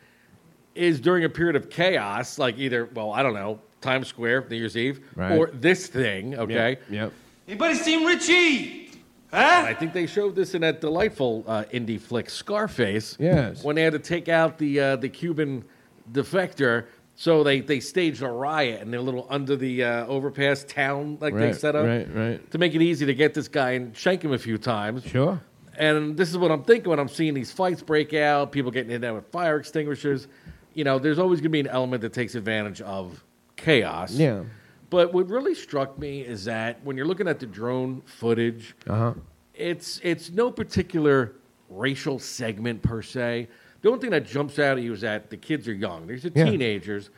[0.75, 4.55] is during a period of chaos, like either, well, I don't know, Times Square, New
[4.55, 5.31] Year's Eve, Right.
[5.35, 6.77] or this thing, okay?
[6.91, 7.11] Yep.
[7.47, 8.91] Anybody seen Richie?
[9.31, 13.17] And I think they showed this in that delightful uh, indie flick Scarface.
[13.19, 13.63] Yes.
[13.63, 15.65] When they had to take out the uh, the Cuban
[16.13, 16.85] defector,
[17.19, 21.33] so they, they staged a riot in their little under the uh, overpass town like
[21.33, 22.51] they Right, set up right, right.
[22.51, 25.03] to make it easy to get this guy and shank him a few times.
[25.03, 25.41] Sure.
[25.79, 28.91] And this is what I'm thinking when I'm seeing these fights break out, people getting
[28.91, 30.27] in there with fire extinguishers.
[30.75, 33.23] You know, there's always going to be an element that takes advantage of
[33.55, 34.13] chaos.
[34.13, 34.43] Yeah.
[34.91, 38.95] But what really struck me is that when you're looking at the drone footage, Uh
[38.95, 39.13] huh.
[39.55, 41.33] it's it's no particular
[41.69, 43.47] racial segment per se.
[43.81, 46.07] The only thing that jumps out at you is that the kids are young.
[46.07, 46.45] These are Yeah.
[46.49, 47.09] teenagers,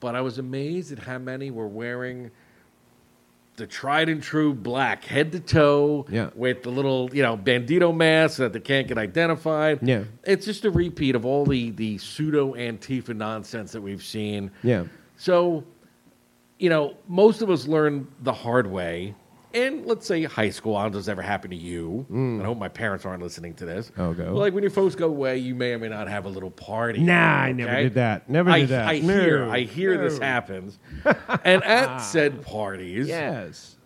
[0.00, 2.30] but I was amazed at how many were wearing
[3.56, 6.30] the tried and true black head to toe Yeah.
[6.34, 9.80] with the little you know bandito mask that they can't get identified.
[9.82, 10.04] Yeah.
[10.24, 14.50] it's just a repeat of all the the pseudo antifa nonsense that we've seen.
[14.62, 14.84] Yeah.
[15.16, 15.64] So,
[16.58, 19.14] you know, most of us learn the hard way.
[19.54, 22.06] And let's say high school, I don't know if this ever happened to you.
[22.08, 22.40] Hmm.
[22.40, 23.92] I hope my parents aren't listening to this.
[23.98, 24.32] Oh, go.
[24.34, 27.00] Like when your folks go away, you may or may not have a little party.
[27.00, 27.82] Nah, I never okay?
[27.84, 28.28] did that.
[28.30, 28.88] Never I, did that.
[28.88, 29.20] I No.
[29.20, 30.78] hear, I hear this happens.
[31.44, 33.76] and at said parties, Yes.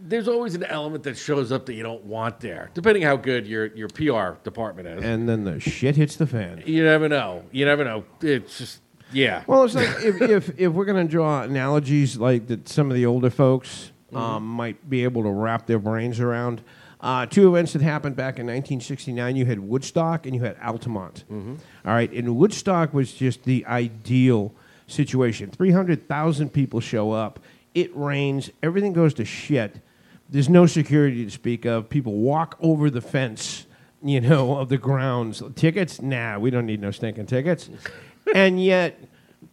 [0.00, 3.46] there's always an element that shows up that you don't want there, depending how good
[3.46, 5.04] your, your PR department is.
[5.04, 6.64] And then the shit hits the fan.
[6.66, 7.44] you never know.
[7.52, 8.04] You never know.
[8.22, 8.80] It's just,
[9.12, 9.44] yeah.
[9.46, 12.96] Well, it's like if, if, if we're going to draw analogies like that some of
[12.96, 14.22] the older folks Mm-hmm.
[14.22, 16.62] um, might be able to wrap their brains around.
[17.00, 21.24] Uh, two events that happened back in 1969 you had Woodstock and you had Altamont.
[21.30, 21.54] Mm-hmm.
[21.84, 24.54] All right, and Woodstock was just the ideal
[24.86, 25.50] situation.
[25.50, 27.40] 300,000 people show up,
[27.74, 29.80] it rains, everything goes to shit.
[30.28, 31.88] There's no security to speak of.
[31.88, 33.66] People walk over the fence,
[34.02, 35.42] you know, of the grounds.
[35.56, 36.00] Tickets?
[36.00, 37.68] Nah, we don't need no stinking tickets.
[38.34, 38.98] and yet,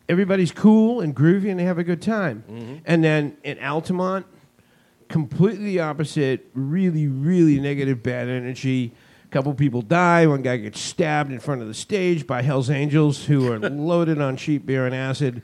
[0.08, 2.82] everybody's cool and groovy and they have a good time.
[2.86, 4.26] And then in Altamont,
[5.10, 6.50] completely opposite.
[6.54, 8.94] Really, really negative, bad energy.
[9.26, 10.26] A couple people die.
[10.26, 14.22] One guy gets stabbed in front of the stage by Hell's Angels, who are loaded
[14.22, 15.42] on cheap beer and acid.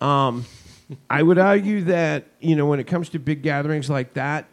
[0.00, 0.44] Um,
[1.08, 4.46] I would argue that you know when it comes to big gatherings like that,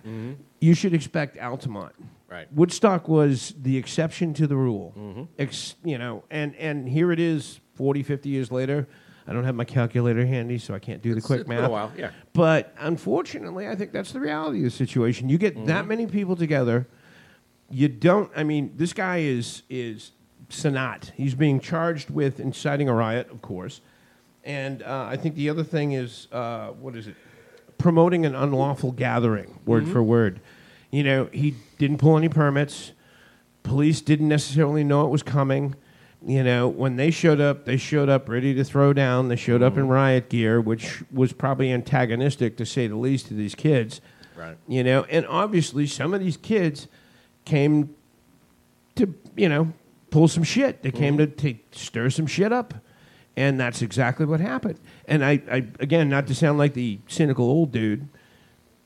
[0.60, 1.94] you should expect Altamont.
[2.30, 2.48] Right.
[2.54, 5.28] Woodstock was the exception to the rule.
[5.40, 8.88] Ex, you know, and and here it is, 40, 50 years later.
[9.30, 11.68] I don't have my calculator handy, so I can't do the quick it's been math.
[11.68, 12.10] a while, yeah.
[12.34, 15.30] But unfortunately, I think that's the reality of the situation.
[15.30, 16.88] You get that many people together,
[17.70, 18.32] you don't.
[18.36, 20.14] I mean, this guy is is
[20.50, 21.12] Cenat.
[21.12, 23.82] He's being charged with inciting a riot, of course,
[24.44, 27.16] and uh, I think the other thing is uh, what is it?
[27.78, 30.42] Promoting an unlawful gathering, word for word.
[30.90, 32.94] You know, he didn't pull any permits.
[33.62, 35.76] Police didn't necessarily know it was coming.
[36.26, 39.30] You know, when they showed up, they showed up ready to throw down.
[39.30, 39.92] They showed up in mm-hmm.
[39.92, 44.02] riot gear, which was probably antagonistic, to say the least, to these kids.
[44.36, 44.58] Right.
[44.68, 46.88] You know, and obviously some of these kids
[47.46, 47.96] came
[48.96, 49.72] to, you know,
[50.10, 50.84] pull some shit.
[50.84, 51.32] They came mm-hmm.
[51.32, 52.74] to take, stir some shit up.
[53.38, 54.80] And that's exactly what happened.
[55.08, 58.10] And I, I, again, not to sound like the cynical old dude,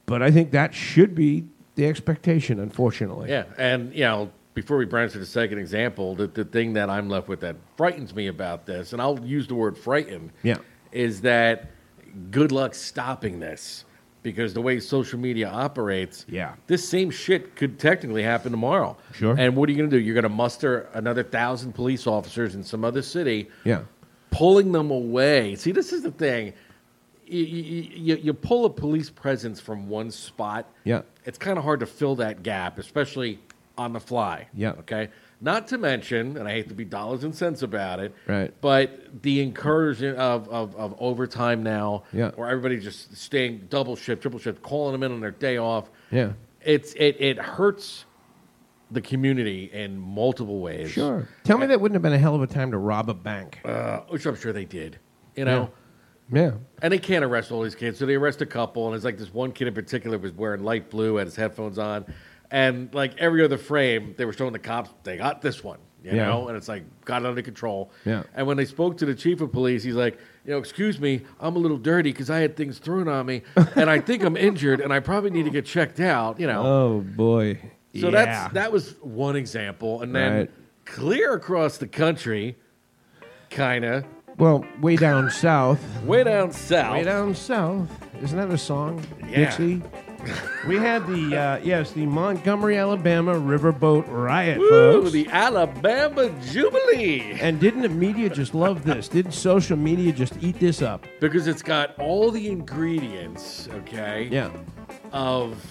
[0.06, 3.30] but I think that should be the expectation, unfortunately.
[3.30, 6.90] Yeah, and you know, before we branch to the second example, the, the thing that
[6.90, 10.58] I'm left with that frightens me about this, and I'll use the word frightened, Yeah.
[10.92, 11.72] is that
[12.32, 13.86] good luck stopping this.
[14.22, 16.54] Because the way social media operates, Yeah.
[16.68, 18.96] this same shit could technically happen tomorrow.
[19.14, 19.36] Sure.
[19.38, 20.02] And what are you going to do?
[20.02, 23.82] You're going to muster another thousand police officers in some other city, Yeah.
[24.32, 25.56] pulling them away.
[25.56, 26.54] See, this is the thing.
[27.26, 30.70] you, you, you pull a police presence from one spot.
[30.86, 31.02] Yeah.
[31.26, 33.40] It's kind of hard to fill that gap, especially
[33.78, 34.48] on the fly.
[34.54, 34.72] Yeah.
[34.72, 35.10] Okay.
[35.42, 38.54] Not to mention, and I hate to be dollars and cents about it, Right.
[38.62, 42.32] but the incursion of, of, of overtime now, Yeah.
[42.36, 45.90] where everybody's just staying double shift, triple shift, calling them in on their day off.
[46.12, 46.34] Yeah.
[46.62, 48.06] It's it, it hurts
[48.90, 50.92] the community in multiple ways.
[50.92, 51.28] Sure.
[51.44, 53.60] Tell me that wouldn't have been a hell of a time to rob a bank.
[53.66, 54.98] Uh, which I'm sure they did.
[55.36, 55.72] You know?
[56.32, 56.52] Yeah.
[56.82, 58.86] And they can't arrest all these kids, so they arrest a couple.
[58.88, 61.78] And it's like this one kid in particular was wearing light blue, had his headphones
[61.78, 62.06] on,
[62.54, 66.12] and like every other frame, they were showing the cops they got this one, you
[66.12, 66.28] Yeah.
[66.28, 67.92] know, and it's like got it under control.
[68.06, 68.24] Yeah.
[68.36, 71.22] And when they spoke to the chief of police, he's like, you know, excuse me,
[71.40, 73.42] I'm a little dirty because I had things thrown on me,
[73.76, 76.40] and I think I'm injured, and I probably need to get checked out.
[76.40, 76.64] You know.
[76.66, 77.60] Oh boy.
[78.00, 78.26] So yeah.
[78.26, 80.52] that's that was one example, and then Right.
[80.86, 82.56] clear across the country,
[83.50, 84.06] kind of
[84.38, 85.80] well, way down south.
[86.04, 86.94] way down south.
[86.94, 87.90] Way down south.
[88.22, 89.04] Isn't that a song?
[89.30, 89.46] Yeah.
[89.46, 89.82] Dixie.
[90.68, 95.12] We had the uh, yes, the Montgomery, Alabama riverboat riot, Woo, folks.
[95.12, 97.38] the Alabama Jubilee.
[97.42, 99.08] and didn't the media just love this?
[99.08, 101.06] Didn't social media just eat this up?
[101.20, 104.28] Because it's got all the ingredients, okay?
[104.32, 104.52] Yeah.
[105.12, 105.64] Of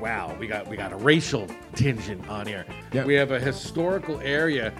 [0.00, 2.66] wow, we got we got a racial tinge on here.
[2.92, 3.04] Yeah.
[3.04, 4.72] We have a historical area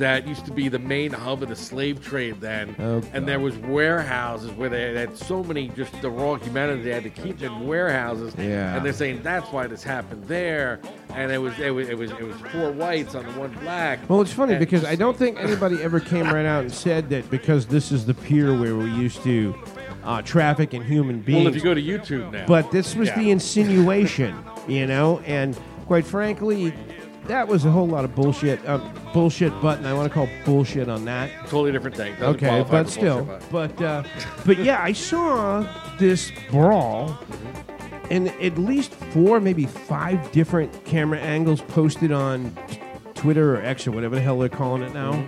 [0.00, 2.74] that used to be the main hub of the slave trade then.
[2.78, 6.92] Oh, and there was warehouses where they had so many just the raw humanity they
[6.92, 8.34] had to keep in warehouses.
[8.36, 8.74] Yeah.
[8.76, 10.80] And they're saying that's why this happened there.
[11.10, 14.00] And it was it was it was it was four whites on the one black.
[14.08, 17.08] Well, it's funny And because I don't think anybody ever came right out and said
[17.10, 19.54] that because this is the pier where we used to
[20.02, 21.44] uh, traffic in human beings.
[21.44, 22.46] Well, if you go to YouTube now.
[22.46, 23.18] But this was Yeah.
[23.18, 24.34] the insinuation,
[24.66, 26.72] you know, and quite frankly,
[27.30, 28.64] that was a whole lot of bullshit.
[28.66, 28.78] Uh,
[29.12, 29.86] bullshit button.
[29.86, 31.30] I want to call bullshit on that.
[31.46, 32.12] Totally different thing.
[32.14, 34.02] Doesn't Okay, but still, but uh,
[34.44, 35.64] but yeah, I saw
[35.98, 37.16] this brawl,
[38.10, 42.56] and at least four, maybe five different camera angles posted on
[43.14, 45.24] Twitter or X or whatever the hell they're calling it now.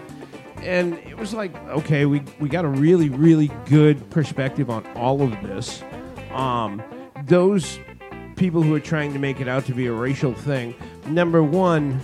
[0.59, 5.21] And it was like, okay, we, we got a really, really good perspective on all
[5.23, 5.83] of this.
[6.33, 6.83] Um,
[7.25, 7.79] those
[8.43, 10.75] people who are trying to make it out to be a racial thing,
[11.07, 12.01] number one,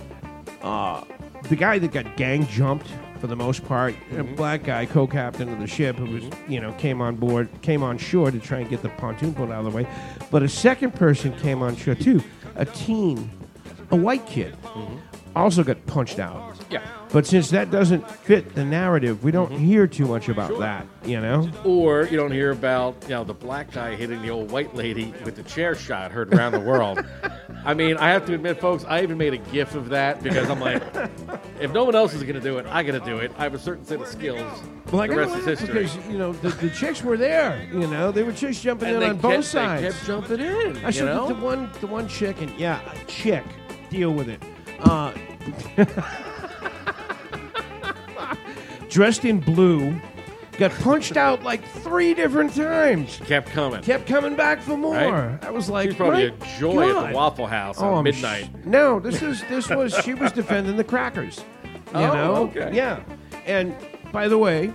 [0.61, 1.03] uh,
[1.49, 2.87] the guy that got gang jumped
[3.19, 4.35] for the most part, a mm-hmm.
[4.35, 6.49] black guy, co-captain of the ship, who was mm-hmm.
[6.49, 9.51] you know came on board, came on shore to try and get the pontoon boat
[9.51, 9.85] out of the way.
[10.31, 12.23] But a second person came on shore too,
[12.55, 13.29] a teen,
[13.91, 14.95] a white kid, mm-hmm.
[15.35, 16.55] also got punched out.
[16.69, 16.98] Yeah.
[17.11, 20.85] But since that doesn't fit the narrative, we don't hear too much about that.
[21.03, 21.49] You know.
[21.63, 25.13] Or you don't hear about you know the black guy hitting the old white lady
[25.25, 27.03] with the chair shot heard around the world.
[27.65, 30.49] I mean, I have to admit, folks, I even made a GIF of that because
[30.49, 30.81] I'm like,
[31.59, 33.31] if no one else is going to do it, I got to do it.
[33.37, 34.39] I have a certain set of skills.
[34.91, 35.67] Well, the rest is history.
[35.83, 37.67] because you know the, the chicks were there.
[37.71, 39.81] You know they were chicks jumping And in on kept- both they sides.
[39.95, 41.27] kept jumping in, I know?
[41.27, 43.43] the one, the one chick, and yeah, chick,
[43.89, 44.41] deal with it.
[44.81, 45.11] Uh,
[48.89, 49.95] dressed in blue,
[50.57, 53.19] got punched out like three different times.
[53.25, 53.81] kept coming.
[53.81, 54.93] Kept coming back for more.
[54.95, 55.39] Right?
[55.43, 58.45] I was like, She's probably a joy at the Waffle House Oh, at I'm midnight.
[58.45, 61.37] sh- no, this is this was she was defending the crackers.
[61.93, 62.35] You Oh, know?
[62.55, 62.71] okay.
[62.73, 63.01] Yeah.
[63.45, 63.75] And
[64.11, 64.71] by the way,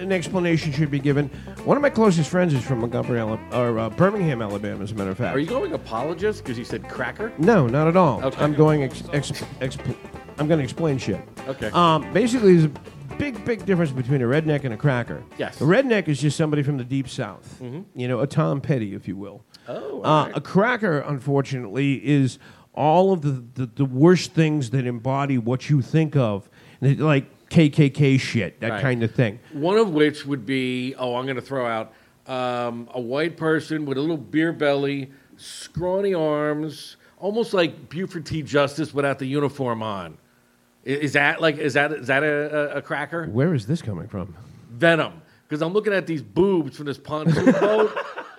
[0.00, 1.28] an explanation should be given.
[1.64, 5.10] One of my closest friends is from Montgomery, or uh, Birmingham, Alabama, as a matter
[5.10, 5.34] of fact.
[5.34, 7.32] Are you going apologist because you said cracker?
[7.38, 8.22] No, not at all.
[8.24, 8.42] Okay.
[8.42, 8.82] I'm going.
[8.82, 9.96] Ex- ex- expl-
[10.38, 11.20] I'm going to explain shit.
[11.48, 11.70] Okay.
[11.72, 12.70] Um, basically,
[13.18, 15.22] big, big difference between a redneck and a cracker.
[15.38, 15.60] Yes.
[15.60, 17.58] A redneck is just somebody from the deep south.
[17.62, 17.84] Mhm.
[17.94, 19.44] You know, a Tom Petty, if you will.
[19.68, 22.38] Oh, Uh, a cracker, unfortunately, is
[22.74, 26.48] all of the, the, the worst things that embody what you think of,
[26.80, 28.82] like KKK shit, that Right.
[28.82, 29.38] kind of thing.
[29.52, 31.92] One of which would be, oh, I'm going to throw out
[32.26, 38.42] um, a white person with a little beer belly, scrawny arms, almost like Buford T.
[38.42, 40.18] Justice without the uniform on.
[40.86, 43.26] I- Is that like is that is that a, a, a cracker?
[43.26, 44.36] Where is this coming from?
[44.70, 47.92] Venom, because I'm looking at these boobs from this pontoon boat,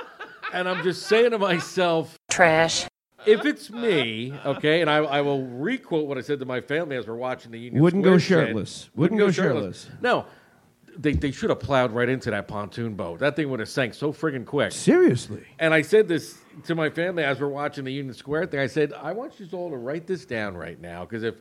[0.54, 2.86] and I'm just saying to myself, trash.
[3.26, 6.96] If it's me, okay, and I, I will requote what I said to my family
[6.96, 7.84] as we're watching the Union Square.
[7.84, 8.48] Wouldn't go Square shit.
[8.48, 8.90] shirtless.
[8.96, 9.90] Wouldn't go shirtless.
[10.00, 10.26] No,
[10.98, 13.20] they, they should have plowed right into that pontoon boat.
[13.20, 14.72] That thing would have sank so friggin' quick.
[14.72, 15.44] Seriously.
[15.60, 18.62] And I said this to my family as we're watching the Union Square thing.
[18.62, 21.36] I said, I want you all to write this down right now because if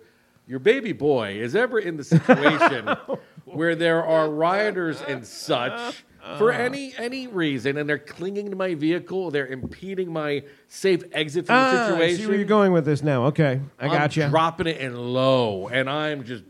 [0.47, 2.89] your baby boy is ever in the situation
[3.45, 6.05] where there are rioters and such
[6.39, 6.57] for Uh.
[6.59, 11.55] any any reason and they're clinging to my vehicle, they're impeding my safe exit from
[11.57, 12.17] Ah, the I situation.
[12.21, 13.27] see where you're going with this now.
[13.27, 14.29] Okay, I got I'm you.
[14.31, 16.45] dropping it in low, and I'm just,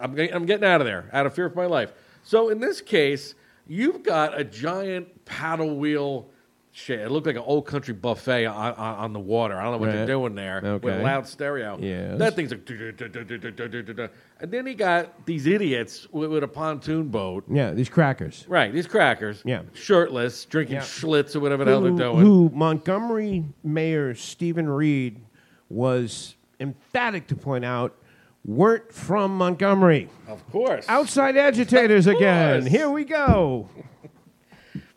[0.00, 1.92] I'm, I'm getting out of there out of fear for my life.
[2.22, 3.34] So in this case,
[3.70, 6.30] You've got a giant paddle wheel.
[6.78, 9.56] Shit, it looked like an old country buffet on, on, on the water.
[9.58, 11.00] I don't know what they're doing there with Okay.
[11.00, 11.76] a loud stereo.
[11.80, 12.18] Yes.
[12.20, 12.68] that thing's like.
[14.40, 17.42] And then he got these idiots with, with a pontoon boat.
[17.50, 18.44] Yeah, these crackers.
[18.48, 19.42] Right, these crackers.
[19.44, 19.62] Yeah.
[19.72, 20.82] shirtless, drinking Yeah.
[20.82, 22.18] Schlitz or whatever the hell they're who, doing.
[22.20, 25.20] who Montgomery Mayor Steven Reed
[25.68, 27.96] was emphatic to point out
[28.44, 30.08] weren't from Montgomery.
[30.28, 30.84] Of course.
[30.88, 32.60] Outside agitators again.
[32.60, 32.72] course.
[32.72, 33.68] Here we go.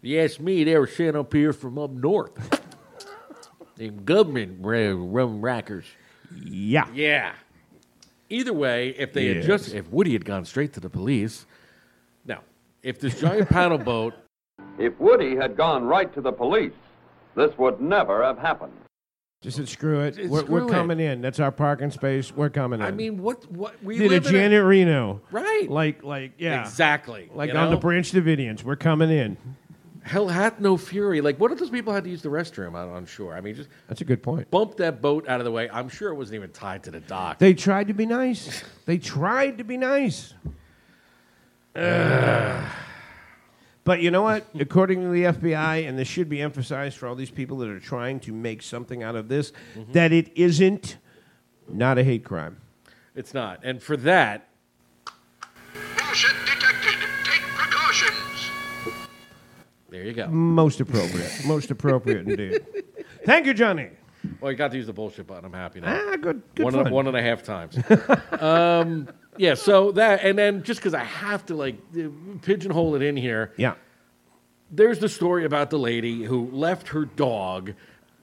[0.02, 2.32] You asked me, they were sent up here from up north.
[3.76, 5.86] Them government ra- rum rackers.
[6.44, 6.88] Yeah.
[6.94, 7.34] Yeah.
[8.30, 11.46] Either way, if they had just, if Woody had gone straight to the police,
[12.26, 12.42] now,
[12.82, 14.14] if this giant paddle boat,
[14.78, 16.74] If Woody had gone right to the police,
[17.36, 18.74] this would never have happened.
[19.42, 20.16] Just said, screw it.
[20.16, 20.72] Just We're, screw we're it.
[20.72, 21.22] coming in.
[21.22, 22.32] That's our parking space.
[22.32, 22.86] We're coming in.
[22.86, 25.22] I mean, what, what, we did a live in Janet Reno.
[25.32, 25.68] Right.
[25.70, 26.62] Like, like, yeah.
[26.62, 27.30] Exactly.
[27.34, 27.80] Like you on the know?
[27.80, 28.64] Branch Davidians.
[28.64, 29.38] We're coming in.
[30.04, 31.22] Hell hath no fury.
[31.22, 33.36] Like, what if those people had to use the restroom out on shore?
[33.36, 34.50] I mean, just That's a good point.
[34.50, 35.70] bump that boat out of the way.
[35.72, 37.38] I'm sure it wasn't even tied to the dock.
[37.38, 38.64] They tried to be nice.
[38.86, 40.34] They tried to be nice.
[43.84, 44.46] But you know what?
[44.60, 47.80] According to the FBI, and this should be emphasized for all these people that are
[47.80, 49.92] trying to make something out of this, Mm-hmm.
[49.94, 50.98] that it isn't
[51.68, 52.58] not a hate crime.
[53.16, 53.62] It's not.
[53.64, 54.50] And for that,
[55.98, 56.36] Bullshit
[59.92, 60.28] there you go.
[60.28, 61.32] Most appropriate.
[61.46, 62.66] Most appropriate indeed.
[63.26, 63.90] Thank you, Johnny.
[64.40, 65.46] Well, you got to use the bullshit button.
[65.46, 65.94] I'm happy now.
[65.94, 66.86] Ah, good, good one, fun.
[66.88, 67.78] And, one and a half times.
[68.40, 72.08] um, yeah, so that, and then just because I have to like uh,
[72.42, 73.74] pigeonhole it in here, Yeah.
[74.72, 77.74] there's the story about the lady who left her dog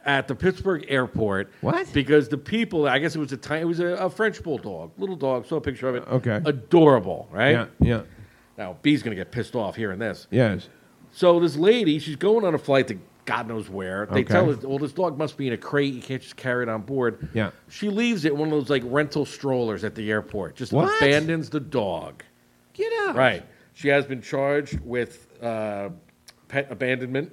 [0.05, 1.51] at the Pittsburgh airport.
[1.61, 1.93] What?
[1.93, 4.93] Because the people, I guess it was a tiny, it was a, a French bulldog,
[4.99, 5.47] little dog.
[5.47, 6.05] Saw a picture of it.
[6.09, 6.41] Okay.
[6.45, 7.51] Adorable, right?
[7.51, 7.67] Yeah.
[7.81, 8.03] Yeah.
[8.57, 10.27] Now B's gonna get pissed off hearing this.
[10.31, 10.69] Yes.
[11.19, 14.07] So this lady, she's going on a flight to God knows where.
[14.07, 14.33] They Okay.
[14.33, 15.93] tell her, well, this dog must be in a crate.
[15.93, 17.29] You can't just carry it on board.
[17.35, 17.51] Yeah.
[17.69, 20.55] She leaves it in one of those like rental strollers at the airport.
[20.55, 20.97] Just What?
[21.03, 22.23] abandons the dog.
[22.73, 23.17] Get out.
[23.17, 23.43] Right.
[23.75, 25.89] She has been charged with uh,
[26.47, 27.33] pet abandonment,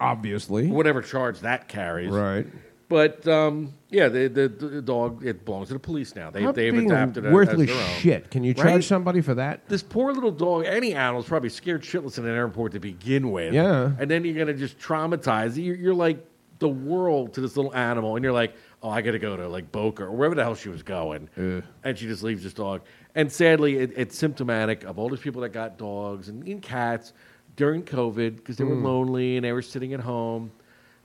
[0.00, 0.66] Obviously.
[0.66, 2.10] whatever charge that carries.
[2.10, 2.48] Right.
[2.90, 6.28] But um, yeah, the, the the dog it belongs to the police now.
[6.30, 7.90] They they've being adapted it as worthless their own.
[8.00, 8.30] shit.
[8.32, 8.84] Can you charge Right?
[8.84, 9.66] somebody for that?
[9.68, 13.54] This poor little dog, any animal's probably scared shitless in an airport to begin with.
[13.54, 13.92] Yeah.
[13.98, 15.56] And then you're going to just traumatize.
[15.56, 16.18] You're, you're like
[16.58, 19.48] the world to this little animal, and you're like, oh, I got to go to
[19.48, 21.28] like Boca or wherever the hell she was going.
[21.36, 22.82] And she just leaves this dog.
[23.14, 27.12] And sadly, it, it's symptomatic of all those people that got dogs and, and cats
[27.54, 28.82] during COVID because they were Mm.
[28.82, 30.50] lonely and they were sitting at home.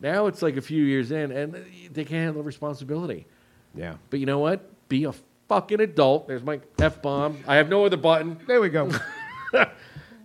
[0.02, 1.54] Now it's like a few years in, and
[1.91, 3.26] they can't handle responsibility.
[3.74, 3.96] Yeah.
[4.10, 4.70] But you know what?
[4.89, 5.14] Be a
[5.48, 6.28] fucking adult.
[6.28, 7.43] There's my F bomb.
[7.48, 8.39] I have no other button.
[8.48, 8.89] There we go.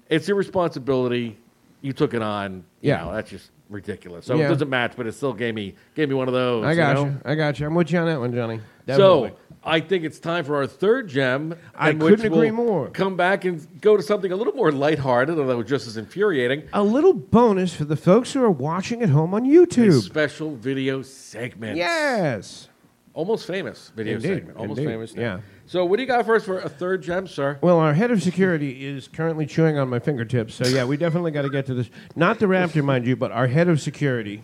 [0.09, 1.39] It's your responsibility.
[1.83, 2.65] You took it on.
[2.81, 3.05] You Yeah.
[3.05, 4.27] know, that's just ridiculous.
[4.27, 4.47] So Yeah.
[4.47, 6.65] it doesn't match, but it still gave me gave me one of those.
[6.65, 7.05] I got you.
[7.05, 7.17] you.
[7.25, 7.67] I got you.
[7.67, 8.61] I'm with you on that one, Johnny.
[8.87, 9.31] Definitely.
[9.31, 11.55] So I think it's time for our third gem.
[11.75, 12.89] I couldn't agree we'll more.
[12.91, 16.65] Come back and go to something a little more lighthearted, although just as infuriating.
[16.73, 20.01] a little bonus for the folks who are watching at home on A YouTube.
[20.03, 21.77] special video segment.
[21.77, 22.69] Yes.
[23.13, 24.57] Almost famous video Indeed, segment.
[24.59, 25.15] Almost indeed, famous.
[25.15, 25.23] now.
[25.23, 25.41] yeah.
[25.71, 27.57] So what do you got first for a third gem, sir?
[27.61, 31.31] Well, our head of security is currently chewing on my fingertips, so yeah, we definitely
[31.31, 31.89] got to get to this.
[32.17, 34.43] Not the Raptor, mind you, but our head of security.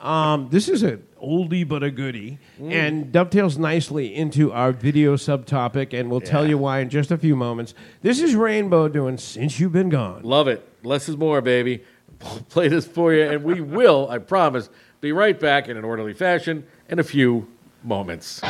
[0.00, 2.72] Um, this is an oldie but a goodie, Mm.
[2.72, 7.16] and dovetails nicely into our video subtopic, and we'll tell you why in just a
[7.16, 7.72] few moments.
[8.02, 10.68] This is Rainbow doing "Since You've Been Gone." Love it.
[10.82, 11.84] Less is more, baby.
[12.48, 14.68] Play this for you, and we will, I promise,
[15.00, 17.46] be right back in an orderly fashion in a few
[17.84, 18.40] moments.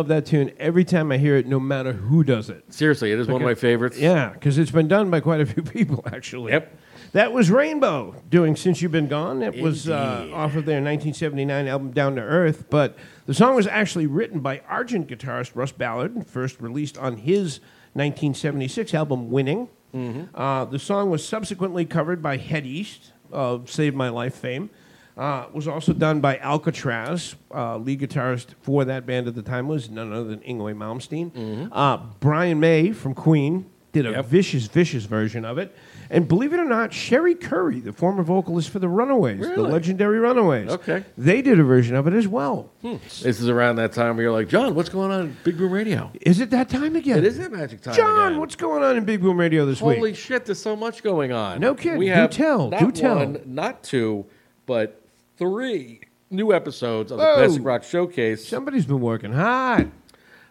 [0.00, 2.72] Love that tune every time I hear it, no matter who does it.
[2.72, 3.98] Seriously, it is one of my favorites.
[3.98, 6.52] Yeah, because it's been done by quite a few people, actually.
[6.52, 6.78] Yep.
[7.12, 9.42] That was Rainbow doing Since You've Been Gone.
[9.42, 12.96] It was uh, off of their 1979 album Down to Earth, but
[13.26, 17.58] the song was actually written by Argent guitarist Russ Ballard, first released on his
[17.92, 19.68] 1976 album Winning.
[19.94, 20.34] Mm-hmm.
[20.34, 24.70] Uh, the song was subsequently covered by Head East of Save My Life fame.
[25.16, 27.34] Uh, was also done by Alcatrazz.
[27.54, 31.68] Uh, lead guitarist for that band at the time was none other than Yngwie Malmsteen.
[31.72, 34.16] Uh, Brian May from Queen did a Mm-hmm.
[34.18, 34.26] Yep.
[34.26, 35.74] vicious, vicious version of it.
[36.10, 40.18] And believe it or not, Cherie Currie, the former vocalist for the Runaways, the legendary
[40.20, 41.04] Runaways, Okay.
[41.18, 42.70] they did a version of it as well.
[42.82, 45.72] This is around that time where you're like, John, what's going on in Big Boom
[45.72, 46.10] Radio?
[46.20, 47.18] Is it that time again?
[47.18, 47.94] It is that magic time.
[47.94, 48.40] John, again.
[48.40, 49.98] what's going on in Big Boom Radio this Holy week?
[49.98, 51.60] Holy shit, there's so much going on.
[51.60, 51.98] No kidding.
[51.98, 52.70] We Do have tell.
[52.70, 53.16] Not Do tell.
[53.16, 54.24] one, not two,
[54.66, 54.99] but
[55.40, 57.34] three new episodes of the Whoa.
[57.36, 59.90] Classic Rock Showcase Somebody's been working hard.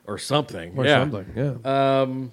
[0.06, 0.74] or something.
[0.78, 1.00] Or yeah.
[1.00, 2.02] something, yeah.
[2.02, 2.32] Um,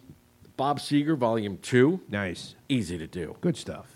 [0.57, 2.01] Bob Seger, Volume 2.
[2.09, 2.55] Nice.
[2.69, 3.37] Easy to do.
[3.43, 3.93] Good stuff.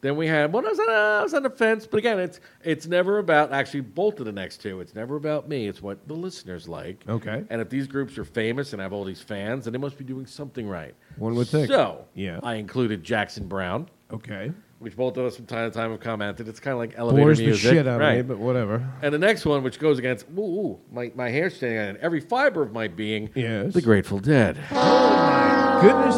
[0.00, 0.66] Then we had one.
[0.66, 3.80] I was on, I was on the fence, but again, it's it's never about actually
[3.80, 4.80] both of the next two.
[4.80, 5.66] It's never about me.
[5.66, 7.02] It's what the listeners like.
[7.08, 7.42] Okay.
[7.48, 10.04] And if these groups are famous and have all these fans, then they must be
[10.04, 10.94] doing something right.
[11.16, 11.68] One would think.
[11.68, 12.38] So Yeah.
[12.42, 14.52] I included Jackson Browne, Okay.
[14.78, 16.48] Which both of us from time to time have commented.
[16.48, 18.18] It's kind of like elevator Bores the music, shit out right?
[18.18, 18.86] of me, but whatever.
[19.02, 21.98] And the next one, which goes against ooh, ooh, my my hair standing on it,
[22.02, 23.72] every fiber of my being, Yes.
[23.74, 24.58] the Grateful Dead.
[24.72, 26.16] Oh my goodness.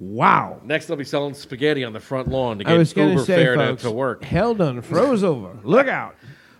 [0.00, 0.60] Wow.
[0.64, 3.36] Next, I'll be selling spaghetti on the front lawn to I was get Uber say,
[3.36, 4.24] fare to, folks, to work.
[4.24, 5.58] hell done froze over.
[5.62, 6.16] Look out.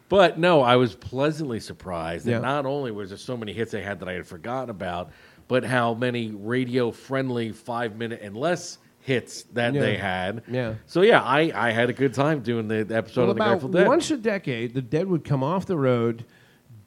[0.09, 2.39] But no, I was pleasantly surprised that Yeah.
[2.41, 5.11] not only was there so many hits they had that I had forgotten about,
[5.49, 9.81] but how many radio friendly five minute and less hits that Yeah.
[9.81, 10.43] they had.
[10.51, 10.75] Yeah.
[10.87, 13.49] So yeah, I, I had a good time doing the episode Well, of the about
[13.51, 13.87] Grateful Dead.
[13.87, 16.25] once a decade, the Dead would come off the road,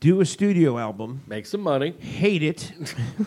[0.01, 1.91] do a studio album, Make some money.
[1.97, 2.74] hate it,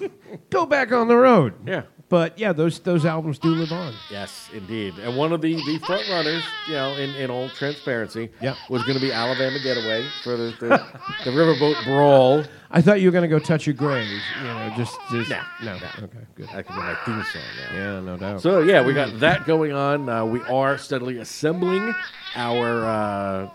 [0.50, 1.54] go back on the road.
[1.66, 1.84] Yeah.
[2.12, 3.94] But yeah, those those albums do live on.
[4.10, 4.92] Yes, indeed.
[4.98, 8.54] And one of the, the front runners, you know, in, in all transparency, Yep.
[8.68, 10.68] was going to be Alabama Getaway for the, the,
[11.24, 12.44] the Riverboat Brawl.
[12.70, 14.10] I thought you were going to go touch your grave.
[14.42, 15.72] You know, just, just Nah, no.
[15.78, 15.86] nah.
[16.04, 16.48] Okay, good.
[16.52, 17.74] That could be my theme song now.
[17.78, 18.42] Yeah, no doubt.
[18.42, 20.06] So yeah, we got that going on.
[20.06, 21.94] Uh, we are steadily assembling
[22.36, 23.50] our uh,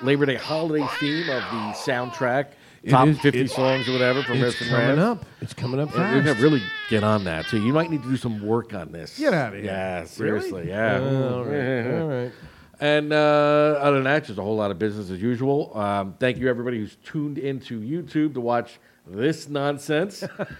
[0.00, 2.46] Labor Day holiday theme of the soundtrack,
[2.82, 5.24] It top is- fifty songs or whatever from it's and coming up.
[5.40, 6.26] It's coming up And We're fast.
[6.26, 7.46] gonna really get on that.
[7.46, 9.18] So you might need to do some work on this.
[9.18, 9.66] Get outta here.
[9.66, 10.68] Yeah, seriously.
[10.68, 10.98] Yeah.
[11.00, 12.32] All right, all right.
[12.80, 13.16] And uh,
[13.80, 15.70] other than that, just a whole lot of business as usual.
[15.78, 20.22] Um, thank you, everybody who's tuned into YouTube to watch this nonsense.
[20.42, 20.50] uh,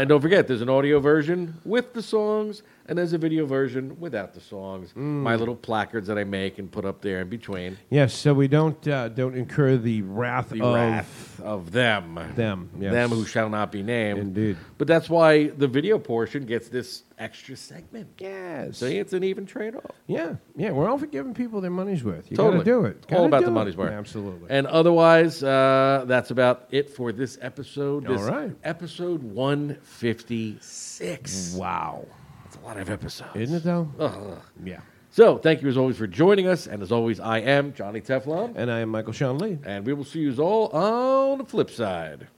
[0.00, 3.98] and don't forget, there's an audio version with the songs, and there's a video version
[4.00, 4.90] without the songs.
[4.96, 7.78] My little placards that I make and put up there in between.
[7.90, 12.18] Yes, so we don't uh, don't incur the wrath The of wrath of them.
[12.34, 12.70] them.
[12.78, 12.92] Yes.
[12.92, 14.18] Them who shall not be named.
[14.18, 14.56] Indeed.
[14.78, 18.08] But that's why the video portion gets this extra segment.
[18.18, 18.78] Yes.
[18.78, 19.84] See, it's an even trade off.
[20.06, 22.30] Yeah, yeah, we're all for giving people their money's worth.
[22.30, 22.58] You totally.
[22.64, 22.96] gotta do it.
[23.10, 23.92] All Gotta about the money's worth.
[23.92, 24.48] Absolutely.
[24.50, 28.06] And otherwise, uh, that's about it for this episode.
[28.06, 28.52] All This right.
[28.64, 31.54] Episode 156.
[31.54, 32.06] Wow.
[32.48, 33.36] That's a lot of episodes.
[33.36, 33.90] Isn't it though?
[33.98, 34.38] Ugh.
[34.64, 34.80] Yeah.
[35.10, 36.66] So, thank you as always for joining us.
[36.66, 38.54] And as always, I am Johnny Teflon.
[38.56, 39.58] And I am Michael Sean Lee.
[39.64, 42.28] And we will see you all on the flip side.